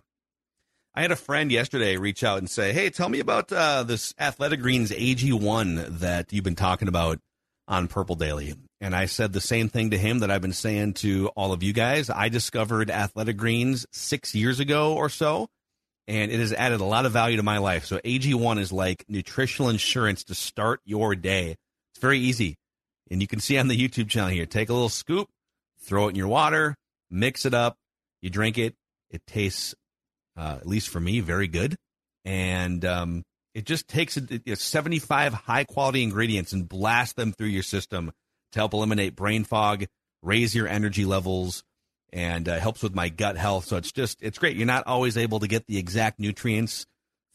[0.93, 4.15] I had a friend yesterday reach out and say, "Hey, tell me about uh, this
[4.19, 7.19] Athletic Greens AG1 that you've been talking about
[7.67, 10.95] on Purple Daily." And I said the same thing to him that I've been saying
[10.95, 12.09] to all of you guys.
[12.09, 15.47] I discovered Athletic Greens six years ago or so,
[16.07, 17.85] and it has added a lot of value to my life.
[17.85, 21.57] So AG1 is like nutritional insurance to start your day.
[21.91, 22.55] It's very easy,
[23.11, 24.45] and you can see on the YouTube channel here.
[24.45, 25.27] Take a little scoop,
[25.81, 26.75] throw it in your water,
[27.09, 27.75] mix it up,
[28.21, 28.75] you drink it.
[29.09, 29.73] It tastes
[30.37, 31.75] uh, at least for me, very good.
[32.23, 33.23] And um,
[33.55, 38.11] it just takes it, it- 75 high quality ingredients and blasts them through your system
[38.51, 39.85] to help eliminate brain fog,
[40.21, 41.63] raise your energy levels,
[42.13, 43.65] and uh, helps with my gut health.
[43.65, 44.55] So it's just, it's great.
[44.55, 46.85] You're not always able to get the exact nutrients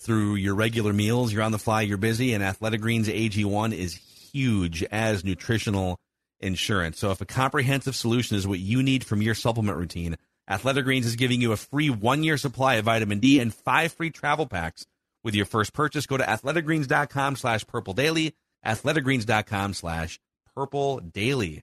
[0.00, 1.32] through your regular meals.
[1.32, 3.98] You're on the fly, you're busy, and Athletic Greens AG1 is
[4.32, 5.98] huge as nutritional
[6.40, 6.98] insurance.
[6.98, 10.16] So if a comprehensive solution is what you need from your supplement routine,
[10.48, 13.92] Athletic Greens is giving you a free one year supply of vitamin D and five
[13.92, 14.86] free travel packs
[15.22, 16.06] with your first purchase.
[16.06, 18.34] Go to athleticgreens.com slash purple daily,
[18.66, 20.18] athleticgreens.com slash
[20.54, 21.62] purple daily.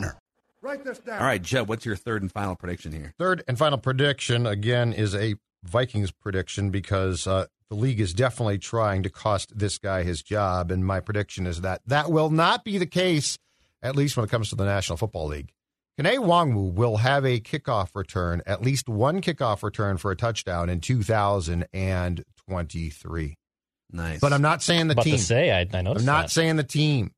[0.61, 1.19] Write this down.
[1.19, 3.13] All right, Jeb, what's your third and final prediction here?
[3.17, 8.57] Third and final prediction, again, is a Vikings prediction because uh, the league is definitely
[8.59, 10.69] trying to cost this guy his job.
[10.71, 13.37] And my prediction is that that will not be the case,
[13.81, 15.51] at least when it comes to the National Football League.
[15.99, 20.69] Kene Nwangwu will have a kickoff return, at least one kickoff return for a touchdown
[20.69, 23.35] in 2023.
[23.93, 24.19] Nice.
[24.21, 25.17] But I'm not saying the About team.
[25.17, 26.31] to say, I, I noticed I'm not that.
[26.31, 27.11] saying the team.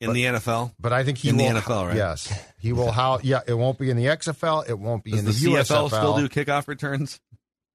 [0.00, 0.72] In the NFL?
[0.80, 1.60] But I think he In the will.
[1.60, 1.96] NFL, right?
[1.96, 2.90] Yes, he will.
[2.90, 3.18] How?
[3.22, 4.68] Yeah, it won't be in the XFL.
[4.68, 5.88] It won't be Does in the, the, CFL USFL.
[5.88, 7.20] still do kickoff returns?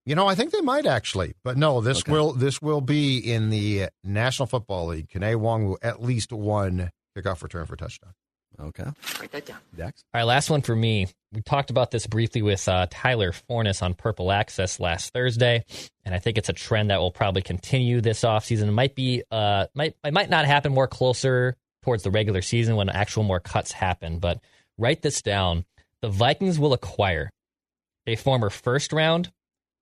[0.05, 1.81] You know, I think they might actually, but no.
[1.81, 2.11] This Okay.
[2.11, 5.09] will this will be in the National Football League.
[5.09, 8.13] Kane Wong will at least one kickoff return for touchdown.
[8.59, 8.85] Okay.
[9.19, 9.57] Write that down.
[9.75, 10.03] Dex.
[10.13, 11.07] All right, last one for me.
[11.33, 15.65] We talked about this briefly with uh, Tyler Forness on Purple Access last Thursday,
[16.05, 18.67] and I think it's a trend that will probably continue this offseason.
[18.69, 22.75] It might be, uh, might it might not happen more closer towards the regular season
[22.75, 24.19] when actual more cuts happen.
[24.19, 24.39] But
[24.77, 25.63] write this down:
[26.01, 27.31] the Vikings will acquire
[28.07, 29.31] a former first round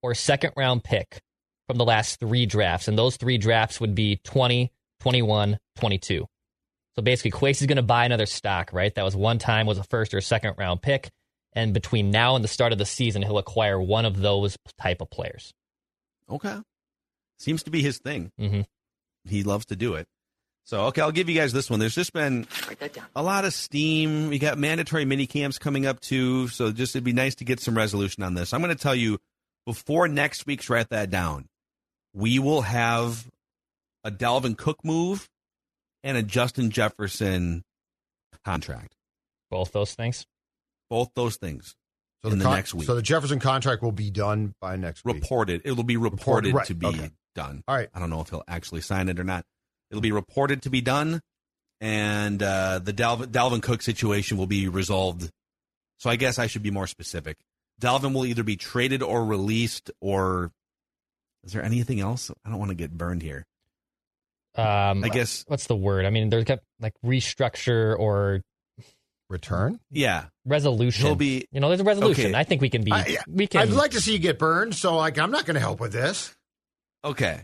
[0.01, 1.21] or second round pick
[1.67, 6.27] from the last three drafts, and those three drafts would be 20, 21, 22.
[6.95, 8.93] So basically, Kwesi's going to buy another stock, right?
[8.93, 11.09] That was one time was a first or second round pick,
[11.53, 15.01] and between now and the start of the season, he'll acquire one of those type
[15.01, 15.53] of players.
[16.29, 16.57] Okay.
[17.39, 18.31] Seems to be his thing.
[18.39, 18.61] Mm-hmm.
[19.25, 20.07] He loves to do it.
[20.65, 21.79] So, okay, I'll give you guys this one.
[21.79, 23.05] There's just been Write that down.
[23.15, 24.29] a lot of steam.
[24.29, 26.47] We got mandatory mini camps coming up too.
[26.47, 28.53] So, just it'd be nice to get some resolution on this.
[28.53, 29.19] I'm going to tell you
[29.65, 31.47] before next week's write that down.
[32.13, 33.27] We will have
[34.05, 35.29] a Dalvin Cook move
[36.03, 37.63] and a Justin Jefferson
[38.45, 38.95] contract.
[39.49, 40.25] Both those things.
[40.89, 41.75] Both those things
[42.23, 42.85] So in the, con- next week.
[42.87, 45.15] So the Jefferson contract will be done by next week.
[45.15, 45.61] reported.
[45.65, 47.09] It'll be reported right, to be okay.
[47.35, 47.63] done.
[47.67, 47.89] All right.
[47.93, 49.45] I don't know if he'll actually sign it or not.
[49.89, 51.21] It'll be reported to be done,
[51.81, 55.29] and uh, the Dalvin, Dalvin Cook situation will be resolved.
[55.97, 57.37] So I guess I should be more specific.
[57.81, 60.51] Dalvin will either be traded or released, or
[61.43, 62.31] is there anything else?
[62.45, 63.45] I don't want to get burned here.
[64.55, 66.05] Um, I guess what's the word?
[66.05, 68.41] I mean, there's got like restructure or
[69.29, 69.79] Return.
[69.89, 70.25] yeah.
[70.45, 71.05] resolution.
[71.05, 72.27] He'll be you know, there's a resolution.
[72.27, 72.39] Okay.
[72.39, 72.91] I think we can be.
[72.91, 73.61] I, we can.
[73.61, 75.91] I'd like to see you get burned, so like I'm not going to help with
[75.91, 76.35] this.
[77.03, 77.41] okay.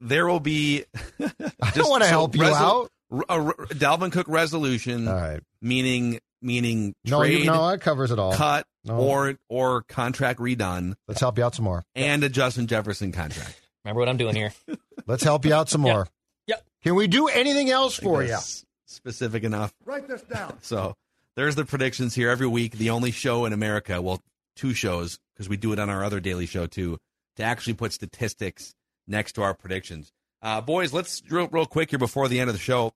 [0.00, 0.84] There will be.
[1.20, 2.90] I don't want to help you out.
[3.10, 5.40] A, a Dalvin Cook resolution, All right.
[5.62, 8.32] meaning meaning No, trade, you, no, that covers it all.
[8.34, 8.98] cut, No.
[8.98, 11.84] or or contract redone, Let's help you out some more.
[11.94, 13.58] and a Justin Jefferson contract.
[13.84, 14.52] Remember what I'm doing here.
[15.06, 16.06] Let's help you out some more.
[16.48, 16.64] Yep.
[16.82, 18.28] Can we do anything else for you?
[18.28, 19.72] That's Specific enough.
[19.84, 20.56] Write this down.
[20.62, 20.94] So
[21.34, 22.72] there's the predictions here every week.
[22.72, 24.20] The only show in America, well,
[24.56, 26.98] two shows because we do it on our other daily show too,
[27.36, 28.74] to actually put statistics
[29.08, 30.12] next to our predictions.
[30.42, 32.92] Uh, boys, let's real, real quick here before the end of the show.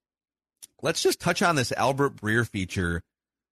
[0.83, 3.03] Let's just touch on this Albert Breer feature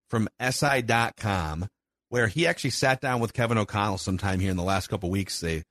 [0.08, 1.68] from SI.com,
[2.08, 5.40] where he actually sat down with Kevin O'Connell sometime here in the last couple weeks.
[5.40, 5.62] They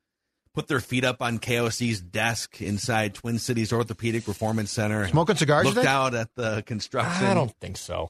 [0.53, 5.07] put their feet up on KOC's desk inside Twin Cities Orthopedic Performance Center.
[5.07, 7.25] Smoking cigars, Looked out at the construction.
[7.25, 8.09] I don't think so.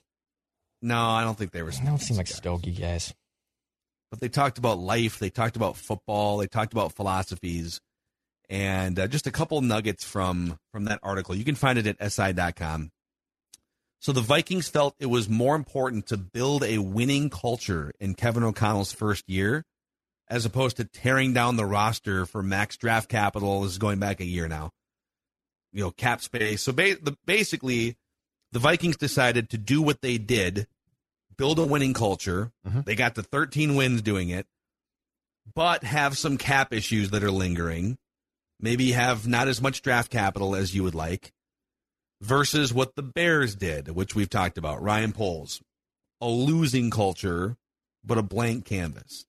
[0.81, 1.71] No, I don't think they were.
[1.71, 3.13] They don't seem like stogie guys.
[4.11, 5.19] But they talked about life.
[5.19, 6.37] They talked about football.
[6.37, 7.79] They talked about philosophies,
[8.49, 11.35] and uh, just a couple nuggets from from that article.
[11.35, 12.91] You can find it at si.com.
[14.01, 18.43] So the Vikings felt it was more important to build a winning culture in Kevin
[18.43, 19.65] O'Connell's first year,
[20.29, 23.61] as opposed to tearing down the roster for max draft capital.
[23.61, 24.71] This is going back a year now.
[25.73, 26.63] You know, cap space.
[26.63, 27.97] So ba- the, basically,
[28.53, 30.65] the Vikings decided to do what they did,
[31.37, 32.51] build a winning culture.
[32.85, 34.47] They got the 13 wins doing it,
[35.53, 37.97] but have some cap issues that are lingering.
[38.59, 41.31] Maybe have not as much draft capital as you would like.
[42.21, 44.81] Versus what the Bears did, which we've talked about.
[44.81, 45.61] Ryan Poles,
[46.19, 47.55] a losing culture,
[48.03, 49.25] but a blank canvas.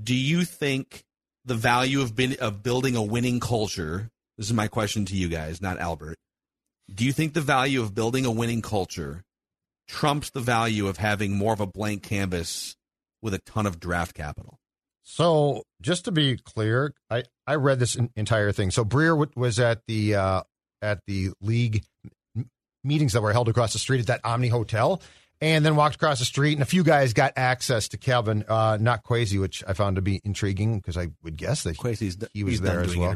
[0.00, 1.04] Do you think
[1.46, 4.10] the value of bin- of building a winning culture?
[4.36, 6.18] This is my question to you guys, not Albert.
[6.92, 9.24] Do you think the value of building a winning culture
[9.88, 12.76] trumps the value of having more of a blank canvas
[13.22, 14.58] with a ton of draft capital?
[15.10, 18.70] So, just to be clear, I, I read this en- entire thing.
[18.70, 20.42] So, Breer w- was at the uh,
[20.82, 21.82] at the league
[22.36, 22.50] m-
[22.84, 25.00] meetings that were held across the street at that Omni Hotel,
[25.40, 28.76] and then walked across the street, and a few guys got access to Kevin, uh,
[28.78, 32.26] not Kwesi, which I found to be intriguing because I would guess that Kwesi's d-
[32.34, 33.08] he was there as well.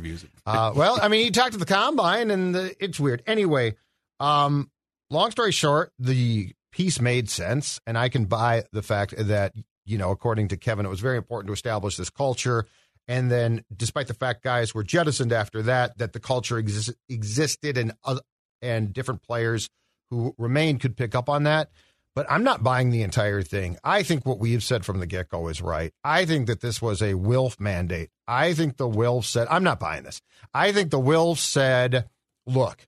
[0.47, 3.23] Uh, well, I mean, he talked to the combine, and the, it's weird.
[3.27, 3.75] Anyway,
[4.19, 4.71] um,
[5.11, 9.53] long story short, the piece made sense, and I can buy the fact that
[9.85, 12.67] you know, according to Kevin, it was very important to establish this culture.
[13.09, 17.77] And then, despite the fact guys were jettisoned after that, that the culture exist, existed,
[17.77, 18.21] and uh,
[18.61, 19.69] and different players
[20.11, 21.71] who remained could pick up on that.
[22.15, 23.79] But I'm not buying the entire thing.
[23.83, 25.93] I think what we've said from the get go is right.
[26.05, 28.11] I think that this was a Wilf mandate.
[28.29, 30.21] I think the Wilf said, I'm not buying this.
[30.53, 32.11] I think the Wilf said,
[32.47, 32.87] look,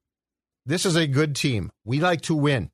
[0.67, 1.71] this is a good team.
[1.85, 2.71] We like to win.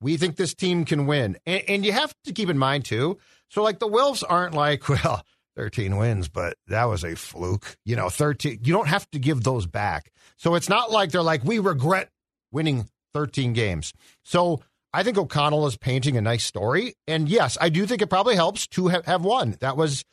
[0.00, 1.36] We think this team can win.
[1.46, 3.18] And, and you have to keep in mind, too.
[3.50, 5.24] So, like, the Wilfs aren't like, well,
[5.56, 7.76] 13 wins, but that was a fluke.
[7.84, 8.60] You know, 13.
[8.64, 10.10] You don't have to give those back.
[10.36, 12.10] So, it's not like they're like, we regret
[12.52, 13.92] winning 13 games.
[14.24, 14.60] So,
[14.92, 16.94] I think O'Connell is painting a nice story.
[17.08, 19.56] And yes, I do think it probably helps to have, have won.
[19.60, 20.04] That was,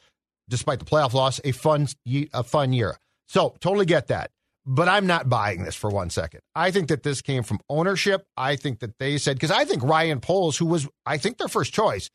[0.49, 1.87] despite the playoff loss, a fun,
[2.33, 2.97] a fun year.
[3.27, 4.31] So, totally get that.
[4.65, 6.41] But I'm not buying this for one second.
[6.55, 8.27] I think that this came from ownership.
[8.37, 11.47] I think that they said because I think Ryan Poles, who was I think their
[11.47, 12.09] first choice,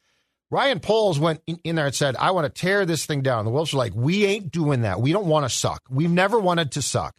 [0.51, 3.44] Ryan Poles went in, in there and said, "I want to tear this thing down."
[3.44, 5.01] The Wilfs were like, "We ain't doing that.
[5.01, 5.82] We don't want to suck.
[5.90, 7.16] We've never wanted to suck."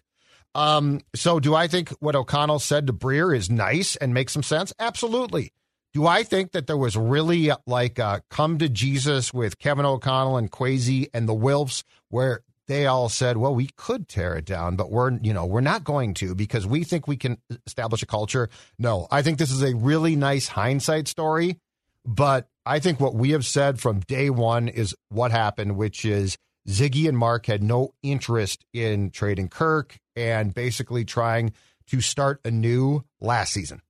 [0.56, 4.44] Um, so, do I think what O'Connell said to Breer is nice and makes some
[4.44, 4.74] sense?
[4.80, 5.52] Absolutely.
[5.94, 9.86] Do I think that there was really uh, like a come to Jesus with Kevin
[9.86, 14.46] O'Connell and Kwesi and the Wilfs, where they all said, "Well, we could tear it
[14.46, 18.04] down, but we're you know we're not going to because we think we can establish
[18.04, 21.60] a culture." No, I think this is a really nice hindsight story,
[22.06, 26.38] but I think what we have said from day one is what happened, which is
[26.68, 31.54] Ziggy and Mark had no interest in trading Kirk and basically trying
[31.88, 33.82] to start anew last season.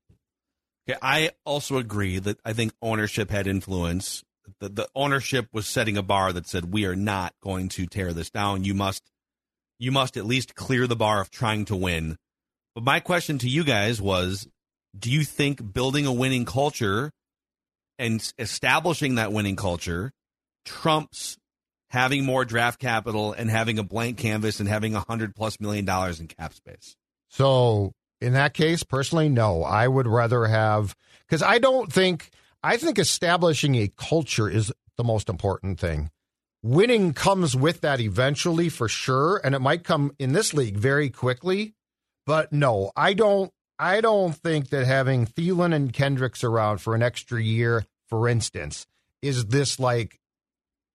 [0.88, 4.23] Okay, I also agree that I think ownership had influence.
[4.59, 8.13] The, the ownership was setting a bar that said we are not going to tear
[8.13, 8.63] this down.
[8.63, 9.03] You must,
[9.79, 12.17] you must at least clear the bar of trying to win.
[12.75, 14.47] But my question to you guys was,
[14.97, 17.11] do you think building a winning culture
[17.99, 20.11] and establishing that winning culture
[20.65, 21.37] trumps
[21.89, 25.85] having more draft capital and having a blank canvas and having a hundred plus million
[25.85, 26.95] dollars in cap space?
[27.29, 29.63] So in that case, personally, no.
[29.63, 30.95] I would rather have
[31.27, 32.29] because I don't think
[32.68, 36.11] I think establishing a culture is the most important thing.
[36.61, 41.09] Winning comes with that eventually for sure, and it might come in this league very
[41.09, 41.76] quickly.
[42.26, 47.01] But no, I don't I don't think that having Thielen and Kendricks around for an
[47.01, 48.86] extra year, for instance,
[49.22, 50.20] is this like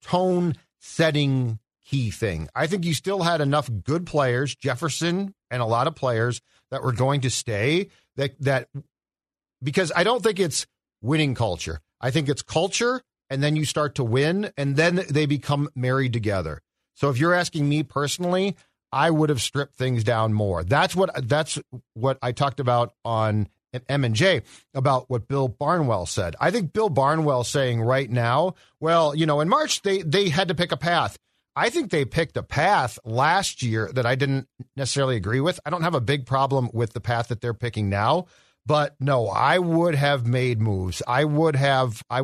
[0.03, 2.51] tone setting key thing.
[2.55, 6.83] I think you still had enough good players, Jefferson and a lot of players that
[6.83, 8.69] were going to stay that that
[9.63, 10.67] because I don't think it's
[11.03, 11.81] winning culture.
[12.01, 16.13] I think it's culture and then you start to win and then they become married
[16.13, 16.63] together.
[16.95, 18.57] So if you're asking me personally,
[18.93, 20.63] I would have stripped things down more.
[20.65, 21.59] That's what that's
[21.95, 23.49] what I talked about on
[23.89, 24.43] M and J
[24.75, 26.37] about what Bill Barnwell said.
[26.39, 30.49] I think Bill Barnwell saying right now, well, you know, in March they they had
[30.49, 31.17] to pick a path.
[31.55, 35.61] I think they picked a path last year that I didn't necessarily agree with.
[35.67, 38.27] I don't have a big problem with the path that they're picking now,
[38.67, 41.03] but no, I would have made moves.
[41.07, 42.23] I would have I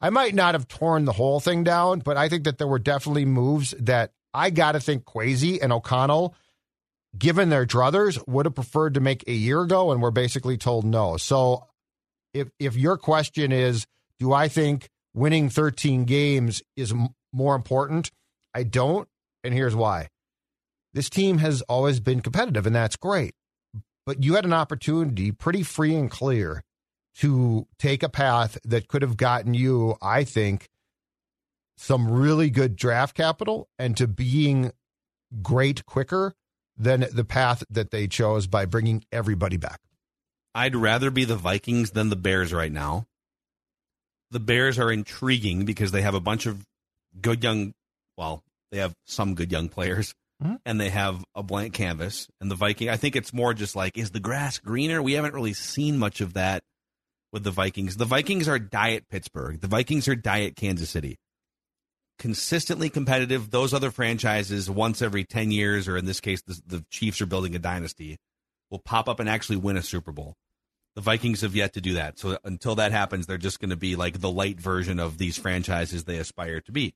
[0.00, 2.78] I might not have torn the whole thing down, but I think that there were
[2.78, 6.34] definitely moves that I got to think Kwesi and O'Connell
[7.16, 10.84] given their druthers, would have preferred to make a year ago, and we're basically told
[10.84, 11.16] no.
[11.16, 11.66] So,
[12.34, 13.86] if if your question is,
[14.18, 18.10] do I think winning 13 games is m- more important?
[18.54, 19.08] I don't,
[19.42, 20.08] and here's why.
[20.92, 23.34] This team has always been competitive, and that's great.
[24.08, 26.64] But you had an opportunity, pretty free and clear,
[27.16, 30.70] to take a path that could have gotten you, I think,
[31.76, 34.72] some really good draft capital and to being
[35.42, 36.32] great quicker
[36.74, 39.78] than the path that they chose by bringing everybody back.
[40.54, 43.04] I'd rather be the Vikings than the Bears right now.
[44.30, 46.64] The Bears are intriguing because they have a bunch of
[47.20, 47.74] good young,
[48.16, 48.42] well,
[48.72, 50.56] they have some good young players mm-hmm.
[50.64, 52.28] and they have a blank canvas.
[52.40, 55.02] And the Viking, I think it's more just like, is the grass greener?
[55.02, 56.62] We haven't really seen much of that
[57.32, 57.96] with the Vikings.
[57.96, 59.60] The Vikings are diet Pittsburgh.
[59.60, 61.18] The Vikings are diet Kansas City
[62.18, 63.50] consistently competitive.
[63.50, 67.26] Those other franchises, once every 10 years, or in this case, the, the, Chiefs are
[67.26, 68.18] building a dynasty,
[68.70, 70.34] will pop up and actually win a Super Bowl.
[70.94, 72.18] The Vikings have yet to do that.
[72.18, 75.38] So until that happens, they're just going to be like the light version of these
[75.38, 76.94] franchises they aspire to be.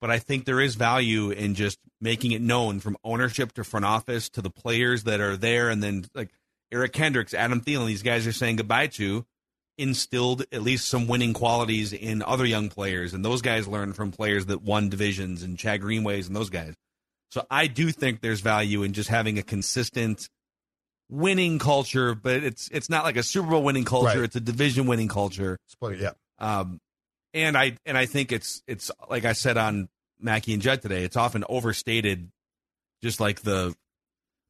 [0.00, 3.84] But I think there is value in just making it known from ownership to front
[3.84, 5.68] office to the players that are there.
[5.68, 6.30] And then, like
[6.72, 9.26] Eric Kendricks, Adam Thielen, these guys are saying goodbye to
[9.80, 14.12] instilled at least some winning qualities in other young players, and those guys learn from
[14.12, 16.74] players that won divisions and Chad Greenways and those guys.
[17.30, 20.28] So I do think there's value in just having a consistent
[21.08, 24.24] winning culture, but it's it's not like a Super Bowl winning culture; right.
[24.24, 25.56] it's a division winning culture.
[25.68, 26.12] Split yeah.
[26.38, 26.78] Um,
[27.34, 29.88] and I and I think it's it's like I said on
[30.20, 31.04] Mackey and Judd today.
[31.04, 32.30] It's often overstated,
[33.02, 33.74] just like the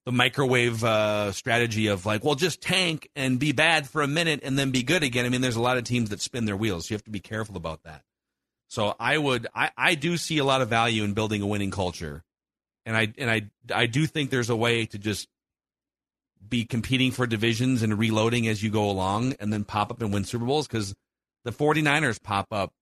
[0.07, 4.41] the microwave uh, strategy of like, well, just tank and be bad for a minute
[4.43, 5.26] and then be good again.
[5.26, 6.89] I mean, there's a lot of teams that spin their wheels.
[6.89, 8.03] You have to be careful about that.
[8.68, 11.72] So I would, I, I do see a lot of value in building a winning
[11.72, 12.22] culture,
[12.87, 13.43] and I and I
[13.74, 15.28] I do think there's a way to just
[16.49, 20.12] be competing for divisions and reloading as you go along, and then pop up and
[20.12, 20.95] win Super Bowls because
[21.45, 22.72] the 49ers pop up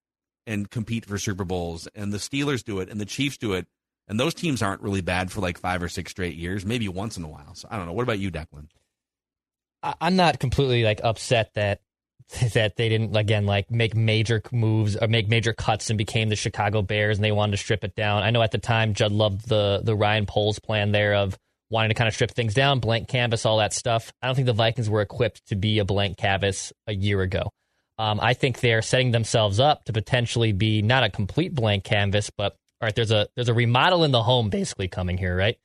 [0.47, 3.67] and compete for Super Bowls, and the Steelers do it, and the Chiefs do it
[4.09, 7.15] and those teams aren't really bad for like five or six straight years, maybe once
[7.15, 7.53] in a while.
[7.53, 7.93] So I don't know.
[7.93, 8.67] What about you, Declan?
[10.01, 11.79] I'm not completely like upset that
[12.53, 16.35] that they didn't again like make major moves or make major cuts and became the
[16.35, 18.23] Chicago Bears and they wanted to strip it down.
[18.23, 21.37] I know at the time Judd loved the the Ryan Poles plan there of
[21.69, 24.11] wanting to kind of strip things down, blank canvas, all that stuff.
[24.23, 27.51] I don't think the Vikings were equipped to be a blank canvas a year ago.
[27.99, 32.29] Um, I think they're setting themselves up to potentially be not a complete blank canvas,
[32.29, 35.59] but all right, there's a there's a remodel in the home basically coming here, right?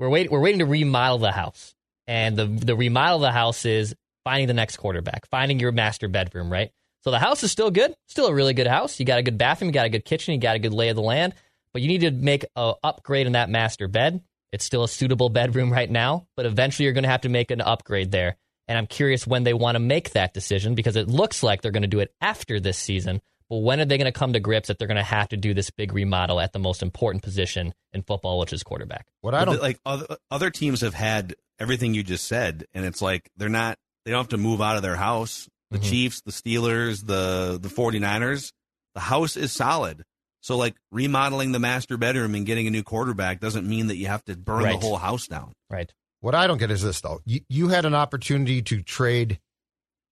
[0.00, 1.76] We're waiting we're waiting to remodel the house,
[2.08, 3.94] and the the remodel of the house is
[4.24, 6.72] finding the next quarterback, finding your master bedroom, right?
[7.04, 8.98] So the house is still good, still a really good house.
[8.98, 10.88] You got a good bathroom, you got a good kitchen, you got a good lay
[10.88, 11.34] of the land,
[11.72, 14.22] but you need to make a upgrade in that master bed.
[14.52, 17.50] It's still a suitable bedroom right now, but eventually you're going to have to make
[17.52, 18.38] an upgrade there.
[18.66, 21.70] And I'm curious when they want to make that decision because it looks like they're
[21.70, 23.20] going to do it after this season.
[23.50, 25.36] But when are they going to come to grips that they're going to have to
[25.36, 29.06] do this big remodel at the most important position in football, which is quarterback?
[29.20, 33.02] What I don't like other, other teams have had everything you just said, and it's
[33.02, 35.48] like they're not they don't have to move out of their house.
[35.70, 35.88] The mm-hmm.
[35.88, 38.52] Chiefs, the Steelers, the the 49ers,
[38.94, 40.04] the house is solid.
[40.40, 44.08] So like remodeling the master bedroom and getting a new quarterback doesn't mean that you
[44.08, 44.78] have to burn right.
[44.78, 45.52] the whole house down.
[45.70, 45.92] Right.
[46.24, 47.20] What I don't get is this though.
[47.26, 49.40] You, you had an opportunity to trade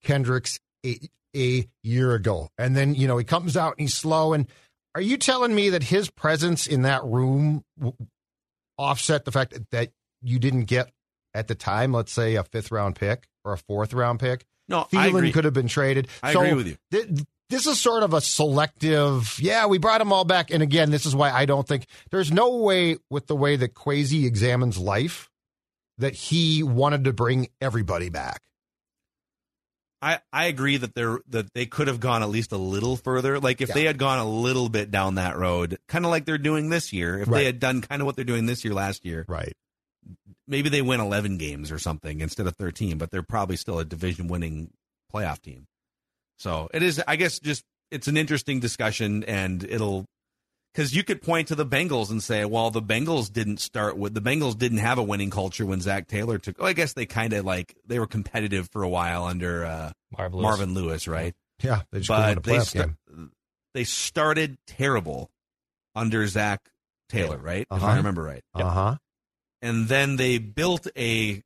[0.03, 0.99] Kendricks a,
[1.35, 4.33] a year ago, and then you know he comes out and he's slow.
[4.33, 4.45] And
[4.93, 7.63] are you telling me that his presence in that room
[8.77, 9.89] offset the fact that
[10.21, 10.91] you didn't get
[11.33, 14.45] at the time, let's say a fifth round pick or a fourth round pick?
[14.69, 16.09] No, Thielen could have been traded.
[16.21, 16.77] I so agree with you.
[16.91, 17.07] Th-
[17.49, 19.39] this is sort of a selective.
[19.39, 22.31] Yeah, we brought them all back, and again, this is why I don't think there's
[22.31, 25.31] no way with the way that Kwesi examines life
[25.97, 28.41] that he wanted to bring everybody back.
[30.01, 33.39] I, I agree that they that they could have gone at least a little further.
[33.39, 33.75] Like if yeah.
[33.75, 36.91] they had gone a little bit down that road, kind of like they're doing this
[36.91, 37.19] year.
[37.19, 37.39] If right.
[37.39, 39.53] they had done kind of what they're doing this year last year, right?
[40.45, 43.85] Maybe they win eleven games or something instead of thirteen, but they're probably still a
[43.85, 44.71] division winning
[45.13, 45.67] playoff team.
[46.37, 50.05] So it is, I guess, just it's an interesting discussion, and it'll
[50.73, 54.13] because you could point to the Bengals and say, well, the Bengals didn't start with
[54.13, 56.55] the Bengals didn't have a winning culture when Zac Taylor took.
[56.59, 59.91] Oh, I guess they kind of like they were competitive for a while under uh,
[60.17, 60.43] Marvin, Lewis.
[60.43, 61.35] Marvin Lewis, right?
[61.61, 62.91] Yeah, they just but they, st-
[63.73, 65.29] they started terrible
[65.95, 66.61] under Zac
[67.09, 67.67] Taylor, right?
[67.69, 67.85] Uh-huh.
[67.85, 68.43] If I remember right.
[68.53, 68.95] Uh huh.
[69.61, 71.41] And then they built a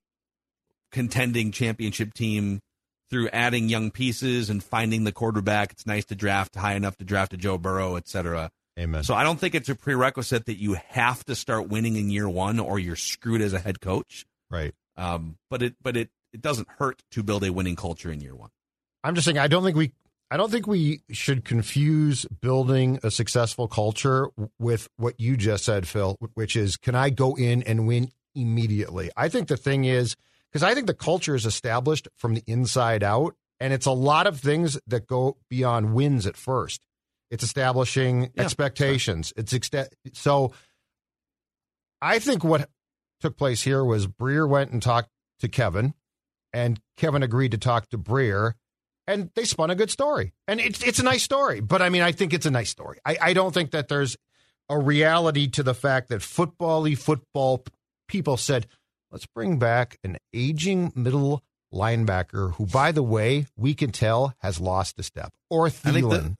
[0.91, 2.61] contending championship team
[3.09, 5.71] through adding young pieces and finding the quarterback.
[5.71, 8.49] It's nice to draft high enough to draft a Joe Burrow, et cetera.
[8.77, 9.03] Amen.
[9.03, 12.29] So I don't think it's a prerequisite that you have to start winning in year
[12.29, 14.25] one or you're screwed as a head coach.
[14.51, 14.73] Right.
[14.95, 18.35] Um, but it but it it doesn't hurt to build a winning culture in year
[18.35, 18.49] one.
[19.03, 19.93] I'm just saying I don't think we
[20.29, 25.87] I don't think we should confuse building a successful culture with what you just said,
[25.87, 29.09] Phil, which is can I go in and win immediately?
[29.15, 30.15] I think the thing is
[30.51, 34.27] because I think the culture is established from the inside out, and it's a lot
[34.27, 36.81] of things that go beyond wins at first.
[37.29, 39.33] It's establishing yeah, expectations.
[39.35, 40.53] It's ext- so.
[42.01, 42.69] I think what
[43.21, 45.09] took place here was Breer went and talked
[45.39, 45.93] to Kevin,
[46.53, 48.53] and Kevin agreed to talk to Breer,
[49.07, 50.33] and they spun a good story.
[50.47, 52.99] And it's it's a nice story, but I mean, I think it's a nice story.
[53.05, 54.17] I, I don't think that there's
[54.69, 57.63] a reality to the fact that football football
[58.07, 58.67] people said,
[59.11, 64.59] let's bring back an aging middle linebacker who, by the way, we can tell has
[64.59, 65.33] lost a step.
[65.49, 66.35] Or Thielen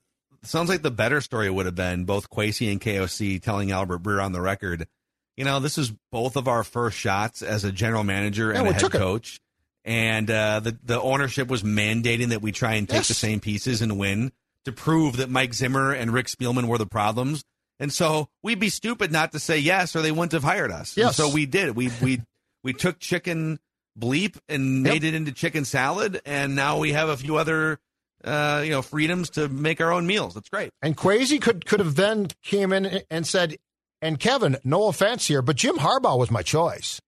[0.50, 4.24] sounds like the better story would have been both Kwesi and KOC telling Albert Breer
[4.24, 4.88] on the record,
[5.36, 8.72] you know, this is both of our first shots as a general manager and yeah,
[8.72, 9.36] a head coach.
[9.36, 9.42] It.
[9.90, 13.08] And uh, the the ownership was mandating that we try and take yes.
[13.08, 14.34] the same pieces and win
[14.66, 17.44] to prove that Mike Zimmer and Rick Spielman were the problems.
[17.80, 20.98] And so we'd be stupid not to say yes, or they wouldn't have hired us.
[20.98, 21.08] Yes.
[21.08, 21.76] And so we did.
[21.76, 22.22] We we
[22.64, 23.60] we took chicken
[23.98, 24.94] bleep and yep.
[24.94, 27.80] made it into chicken salad, and now we have a few other
[28.24, 30.34] uh, you know, freedoms to make our own meals.
[30.34, 30.70] That's great.
[30.82, 33.58] And Kwesi could could have then came in and said,
[34.02, 37.02] and Kevin, no offense here, but Jim Harbaugh was my choice.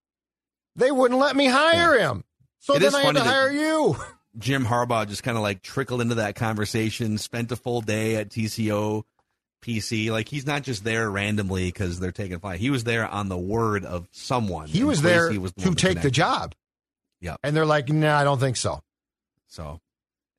[0.76, 2.12] They wouldn't let me hire yeah.
[2.12, 2.24] him,
[2.60, 3.98] so it then I had to hire you.
[4.38, 8.30] Jim Harbaugh just kind of like trickled into that conversation, spent a full day at
[8.30, 9.04] TCO
[9.62, 10.12] PC.
[10.12, 12.60] Like he's not just there randomly because they're taking flight.
[12.60, 14.68] He was there on the word of someone.
[14.68, 16.56] He was there was the to take the job.
[17.20, 18.80] Yeah, and they're like, "No, nah, I don't think so."
[19.48, 19.82] So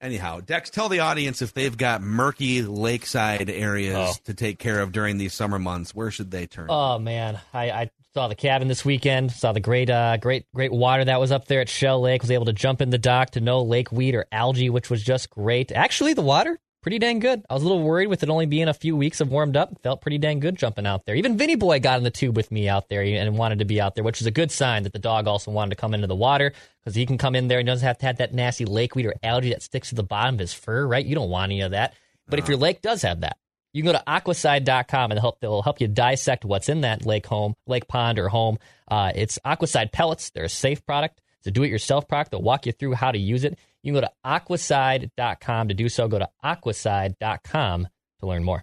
[0.01, 4.15] Anyhow, Dex, tell the audience if they've got murky lakeside areas oh.
[4.25, 6.69] to take care of during these summer months, where should they turn?
[6.71, 9.31] Oh man, I, I saw the cabin this weekend.
[9.31, 12.23] Saw the great, uh, great, great water that was up there at Shell Lake.
[12.23, 15.03] Was able to jump in the dock to no lake weed or algae, which was
[15.03, 15.71] just great.
[15.71, 17.45] Actually, the water pretty dang good.
[17.49, 19.81] I was a little worried with it only being a few weeks of warmed up.
[19.83, 21.15] Felt pretty dang good jumping out there.
[21.15, 23.81] Even Vinny Boy got in the tube with me out there and wanted to be
[23.81, 26.07] out there, which is a good sign that the dog also wanted to come into
[26.07, 28.65] the water because he can come in there and doesn't have to have that nasty
[28.65, 31.05] lakeweed or algae that sticks to the bottom of his fur, right?
[31.05, 31.95] You don't want any of that.
[32.29, 33.37] But if your lake does have that,
[33.73, 37.27] You can go to aquacide.com and help, they'll help you dissect what's in that lake
[37.27, 38.59] home, lake pond or home.
[38.89, 40.31] Uh, it's Aquacide pellets.
[40.31, 41.21] They're a safe product.
[41.39, 42.33] It's a do-it-yourself product.
[42.33, 43.59] They'll walk you through how to use it.
[43.83, 46.09] You can go to aquacide.com to do so.
[46.09, 47.89] Go to aquacide.com
[48.21, 48.63] to learn more.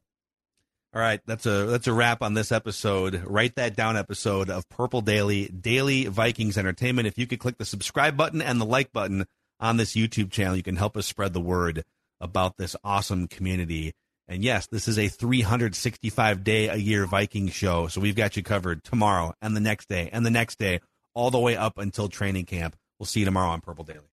[0.94, 3.24] All right, that's a that's a wrap on this episode.
[3.26, 7.08] Write that down episode of Purple Daily, Daily Vikings Entertainment.
[7.08, 9.26] If you could click the subscribe button and the like button
[9.60, 11.84] on this YouTube channel, you can help us spread the word
[12.22, 13.94] about this awesome community.
[14.28, 17.88] And yes, this is a 365 day a year Viking show.
[17.88, 20.80] So we've got you covered tomorrow and the next day and the next day,
[21.14, 22.76] all the way up until training camp.
[22.98, 24.06] We'll see you tomorrow on Purple Daily.